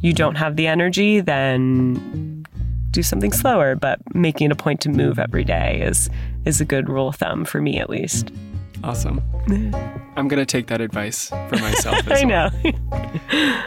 you 0.00 0.12
don't 0.12 0.36
have 0.36 0.56
the 0.56 0.66
energy, 0.66 1.20
then 1.20 2.44
do 2.90 3.02
something 3.02 3.32
slower. 3.32 3.74
But 3.74 3.98
making 4.14 4.46
it 4.46 4.52
a 4.52 4.56
point 4.56 4.80
to 4.82 4.88
move 4.88 5.18
every 5.18 5.44
day 5.44 5.80
is 5.82 6.10
is 6.44 6.60
a 6.60 6.64
good 6.64 6.88
rule 6.88 7.08
of 7.08 7.16
thumb 7.16 7.44
for 7.44 7.60
me, 7.60 7.78
at 7.78 7.90
least. 7.90 8.32
Awesome. 8.84 9.22
I'm 10.16 10.28
gonna 10.28 10.46
take 10.46 10.66
that 10.68 10.80
advice 10.80 11.28
for 11.28 11.56
myself. 11.56 11.98
I 12.10 12.24
know. 12.24 12.50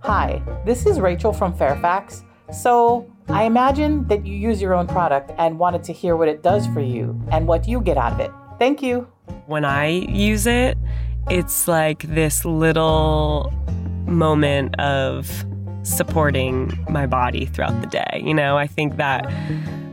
Hi, 0.00 0.42
this 0.66 0.84
is 0.86 0.98
Rachel 1.00 1.32
from 1.32 1.54
Fairfax. 1.54 2.24
So, 2.52 3.08
I 3.28 3.44
imagine 3.44 4.06
that 4.08 4.26
you 4.26 4.34
use 4.34 4.60
your 4.60 4.74
own 4.74 4.88
product 4.88 5.30
and 5.38 5.58
wanted 5.58 5.84
to 5.84 5.92
hear 5.92 6.16
what 6.16 6.28
it 6.28 6.42
does 6.42 6.66
for 6.66 6.80
you 6.80 7.18
and 7.30 7.46
what 7.46 7.68
you 7.68 7.80
get 7.80 7.96
out 7.96 8.12
of 8.12 8.20
it. 8.20 8.32
Thank 8.58 8.82
you. 8.82 9.06
when 9.46 9.64
I 9.64 9.86
use 9.86 10.46
it, 10.46 10.76
it's 11.30 11.68
like 11.68 12.02
this 12.02 12.44
little 12.44 13.52
moment 14.06 14.78
of 14.80 15.44
supporting 15.82 16.72
my 16.88 17.06
body 17.06 17.46
throughout 17.46 17.80
the 17.80 17.86
day. 17.86 18.22
You 18.24 18.34
know, 18.34 18.56
I 18.56 18.66
think 18.66 18.96
that 18.96 19.26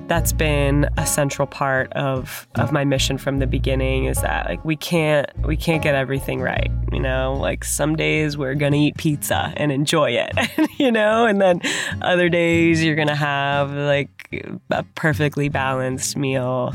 that's 0.10 0.34
been 0.34 0.90
a 0.98 1.06
central 1.06 1.48
part 1.48 1.94
of 1.94 2.48
of 2.56 2.72
my 2.72 2.84
mission 2.84 3.18
from 3.18 3.38
the 3.38 3.46
beginning 3.46 4.06
is 4.06 4.20
that 4.22 4.48
like 4.48 4.64
we 4.66 4.76
can't 4.76 5.28
we 5.46 5.56
can't 5.56 5.84
get 5.84 5.94
everything 5.94 6.42
right 6.42 6.72
you 6.92 7.00
know 7.00 7.38
like 7.40 7.64
some 7.64 7.96
days 7.96 8.36
we're 8.36 8.56
gonna 8.56 8.76
eat 8.76 8.98
pizza 8.98 9.54
and 9.56 9.72
enjoy 9.72 10.10
it 10.10 10.32
you 10.80 10.92
know 10.92 11.28
and 11.28 11.40
then 11.40 11.62
other 12.02 12.28
days 12.28 12.84
you're 12.84 12.96
gonna 12.96 13.16
have 13.16 13.72
like 13.72 14.10
a 14.72 14.84
perfectly 14.96 15.48
balanced 15.48 16.18
meal 16.18 16.74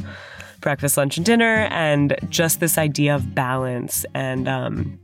breakfast 0.61 0.97
lunch 0.97 1.17
and 1.17 1.27
dinner 1.27 1.67
and 1.73 2.17
just 2.29 2.61
this 2.61 2.79
idea 2.79 3.17
of 3.17 3.35
balance 3.35 4.07
and 4.15 4.49
um 4.49 4.97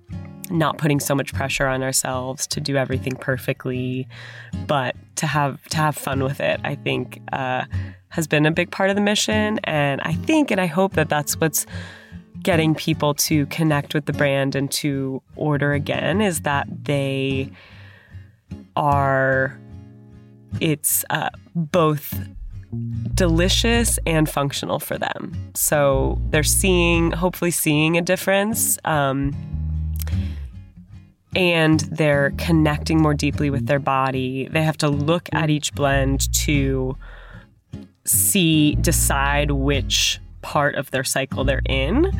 not 0.51 0.79
putting 0.79 1.01
so 1.01 1.15
much 1.15 1.33
pressure 1.33 1.67
on 1.67 1.83
ourselves 1.83 2.47
to 2.49 2.61
do 2.61 2.77
everything 2.77 3.15
perfectly, 3.15 4.09
but 4.67 4.97
to 5.17 5.27
have 5.27 5.63
to 5.69 5.77
have 5.77 5.97
fun 5.97 6.23
with 6.23 6.41
it. 6.41 6.61
I 6.65 6.75
think 6.75 7.21
uh, 7.33 7.65
has 8.09 8.27
been 8.27 8.47
a 8.47 8.51
big 8.51 8.71
part 8.71 8.91
of 8.91 8.97
the 8.97 9.03
mission, 9.03 9.61
and 9.65 10.01
I 10.03 10.15
think 10.15 10.51
and 10.51 10.61
I 10.61 10.67
hope 10.67 10.95
that 10.95 11.09
that's 11.09 11.41
what's 11.41 11.67
getting 12.43 12.75
people 12.75 13.15
to 13.15 13.47
connect 13.47 13.93
with 13.93 14.07
the 14.07 14.13
brand 14.13 14.55
and 14.55 14.71
to 14.73 15.23
order 15.37 15.73
again 15.75 16.23
is 16.23 16.41
that 16.41 16.67
they 16.85 17.51
are 18.77 19.61
it's 20.59 21.05
uh, 21.11 21.29
both 21.55 22.19
delicious 23.15 23.99
and 24.07 24.29
functional 24.29 24.79
for 24.79 24.99
them. 24.99 25.33
So 25.55 26.21
they're 26.31 26.43
seeing, 26.43 27.13
hopefully, 27.13 27.51
seeing 27.51 27.97
a 27.97 28.03
difference. 28.03 28.79
Um, 28.85 29.35
and 31.35 31.81
they're 31.81 32.33
connecting 32.39 33.01
more 33.01 33.15
deeply 33.15 33.51
with 33.51 33.67
their 33.67 33.79
body. 33.79 34.49
They 34.49 34.63
have 34.63 34.79
to 34.79 34.89
look 34.89 35.29
at 35.33 35.51
each 35.51 35.75
blend 35.75 36.33
to 36.45 36.97
see, 38.05 38.75
decide 38.77 39.51
which 39.51 40.21
part 40.43 40.75
of 40.75 40.91
their 40.91 41.05
cycle 41.05 41.45
they're 41.45 41.63
in, 41.67 42.11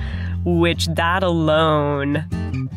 which 0.45 0.87
that 0.87 1.23
alone, 1.23 2.27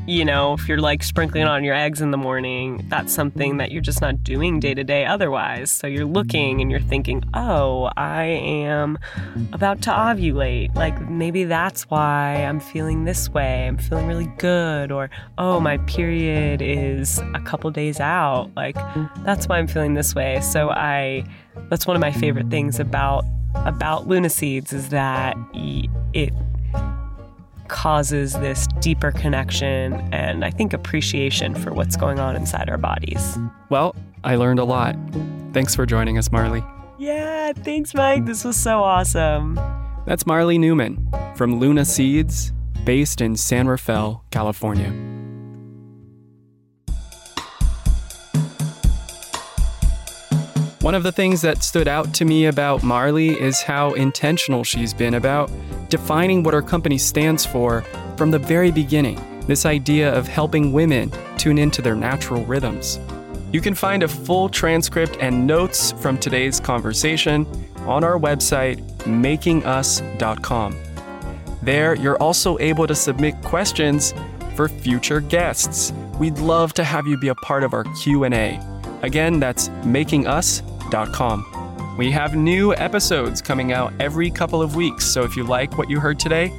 you 0.05 0.25
know, 0.25 0.53
if 0.53 0.67
you're 0.67 0.79
like 0.79 1.01
sprinkling 1.01 1.45
on 1.45 1.63
your 1.63 1.75
eggs 1.75 2.01
in 2.01 2.11
the 2.11 2.17
morning, 2.17 2.85
that's 2.89 3.13
something 3.13 3.57
that 3.57 3.71
you're 3.71 3.81
just 3.81 4.01
not 4.01 4.21
doing 4.23 4.59
day 4.59 4.73
to 4.73 4.83
day 4.83 5.05
otherwise. 5.05 5.71
So 5.71 5.87
you're 5.87 6.05
looking 6.05 6.61
and 6.61 6.69
you're 6.69 6.81
thinking, 6.81 7.23
oh, 7.33 7.89
I 7.95 8.23
am 8.23 8.97
about 9.53 9.81
to 9.83 9.91
ovulate. 9.91 10.75
Like 10.75 10.99
maybe 11.09 11.45
that's 11.45 11.83
why 11.83 12.43
I'm 12.43 12.59
feeling 12.59 13.05
this 13.05 13.29
way. 13.29 13.67
I'm 13.67 13.77
feeling 13.77 14.07
really 14.07 14.31
good. 14.37 14.91
Or, 14.91 15.09
oh, 15.37 15.59
my 15.59 15.77
period 15.79 16.61
is 16.61 17.19
a 17.33 17.39
couple 17.45 17.71
days 17.71 17.99
out. 17.99 18.51
Like 18.55 18.75
that's 19.23 19.47
why 19.47 19.57
I'm 19.57 19.67
feeling 19.67 19.93
this 19.93 20.13
way. 20.13 20.41
So 20.41 20.69
I, 20.69 21.23
that's 21.69 21.87
one 21.87 21.95
of 21.95 22.01
my 22.01 22.11
favorite 22.11 22.49
things 22.49 22.79
about 22.79 23.23
about 23.55 24.07
LOONA 24.07 24.29
Seeds 24.29 24.73
is 24.73 24.89
that 24.89 25.37
it 26.13 26.33
causes 27.67 28.33
this 28.33 28.67
deeper 28.79 29.11
connection 29.11 29.93
and 30.11 30.45
I 30.45 30.51
think 30.51 30.73
appreciation 30.73 31.55
for 31.55 31.73
what's 31.73 31.95
going 31.95 32.19
on 32.19 32.35
inside 32.35 32.69
our 32.69 32.77
bodies. 32.77 33.37
Well, 33.69 33.95
I 34.23 34.35
learned 34.35 34.59
a 34.59 34.63
lot. 34.63 34.95
Thanks 35.53 35.75
for 35.75 35.85
joining 35.85 36.17
us, 36.17 36.29
Marlee. 36.29 36.67
Yeah, 36.99 37.53
thanks, 37.53 37.93
Mike. 37.93 38.25
This 38.25 38.43
was 38.43 38.57
so 38.57 38.83
awesome. 38.83 39.55
That's 40.05 40.23
Marlee 40.23 40.59
Newman 40.59 41.09
from 41.35 41.59
LOONA 41.59 41.85
Seeds, 41.85 42.53
based 42.83 43.21
in 43.21 43.35
San 43.35 43.67
Rafael, 43.67 44.23
California. 44.31 44.91
One 50.83 50.95
of 50.95 51.03
the 51.03 51.13
things 51.13 51.41
that 51.43 51.63
stood 51.63 51.87
out 51.87 52.13
to 52.15 52.25
me 52.25 52.47
about 52.47 52.81
Marlee 52.81 53.39
is 53.39 53.61
how 53.61 53.93
intentional 53.93 54.65
she's 54.65 54.93
been 54.93 55.13
about 55.13 55.49
defining 55.87 56.43
what 56.43 56.53
her 56.53 56.61
company 56.61 56.97
stands 56.97 57.45
for 57.45 57.85
from 58.17 58.31
the 58.31 58.37
very 58.37 58.69
beginning. 58.69 59.17
This 59.47 59.65
idea 59.65 60.13
of 60.13 60.27
helping 60.27 60.73
women 60.73 61.09
tune 61.37 61.57
into 61.57 61.81
their 61.81 61.95
natural 61.95 62.43
rhythms. 62.43 62.99
You 63.53 63.61
can 63.61 63.73
find 63.73 64.03
a 64.03 64.09
full 64.09 64.49
transcript 64.49 65.15
and 65.21 65.47
notes 65.47 65.93
from 65.93 66.17
today's 66.17 66.59
conversation 66.59 67.47
on 67.87 68.03
our 68.03 68.19
website, 68.19 68.85
makingus.com. 69.03 70.77
There, 71.61 71.95
you're 71.95 72.21
also 72.21 72.59
able 72.59 72.87
to 72.87 72.95
submit 72.95 73.41
questions 73.41 74.13
for 74.57 74.67
future 74.67 75.21
guests. 75.21 75.93
We'd 76.19 76.39
love 76.39 76.73
to 76.73 76.83
have 76.83 77.07
you 77.07 77.17
be 77.17 77.29
a 77.29 77.35
part 77.35 77.63
of 77.63 77.73
our 77.73 77.85
Q&A. 78.01 78.59
Again, 79.01 79.39
that's 79.39 79.69
makingus.com. 79.85 80.72
We 81.97 82.11
have 82.11 82.35
new 82.35 82.73
episodes 82.75 83.41
coming 83.41 83.73
out 83.73 83.93
every 83.99 84.29
couple 84.29 84.61
of 84.61 84.75
weeks, 84.75 85.05
so 85.05 85.23
if 85.23 85.35
you 85.35 85.43
like 85.43 85.77
what 85.77 85.89
you 85.89 85.99
heard 85.99 86.19
today, 86.19 86.51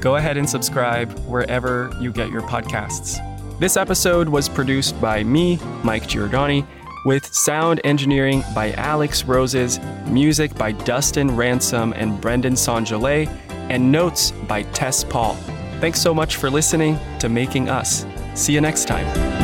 go 0.00 0.16
ahead 0.16 0.36
and 0.36 0.48
subscribe 0.48 1.18
wherever 1.20 1.90
you 2.00 2.12
get 2.12 2.30
your 2.30 2.42
podcasts. 2.42 3.18
This 3.58 3.76
episode 3.76 4.28
was 4.28 4.48
produced 4.48 5.00
by 5.00 5.22
me, 5.22 5.58
Mike 5.84 6.04
Giordani, 6.04 6.66
with 7.04 7.26
sound 7.34 7.80
engineering 7.84 8.42
by 8.54 8.72
Alex 8.72 9.24
Roses, 9.24 9.78
music 10.06 10.54
by 10.54 10.72
Dustin 10.72 11.34
Ransom 11.36 11.92
and 11.94 12.20
Brendan 12.20 12.54
Sanjole, 12.54 13.28
and 13.70 13.92
notes 13.92 14.30
by 14.48 14.62
Tess 14.62 15.04
Paul. 15.04 15.34
Thanks 15.80 16.00
so 16.00 16.14
much 16.14 16.36
for 16.36 16.48
listening 16.48 16.98
to 17.18 17.28
Making 17.28 17.68
Us. 17.68 18.06
See 18.34 18.52
you 18.52 18.60
next 18.60 18.86
time. 18.86 19.41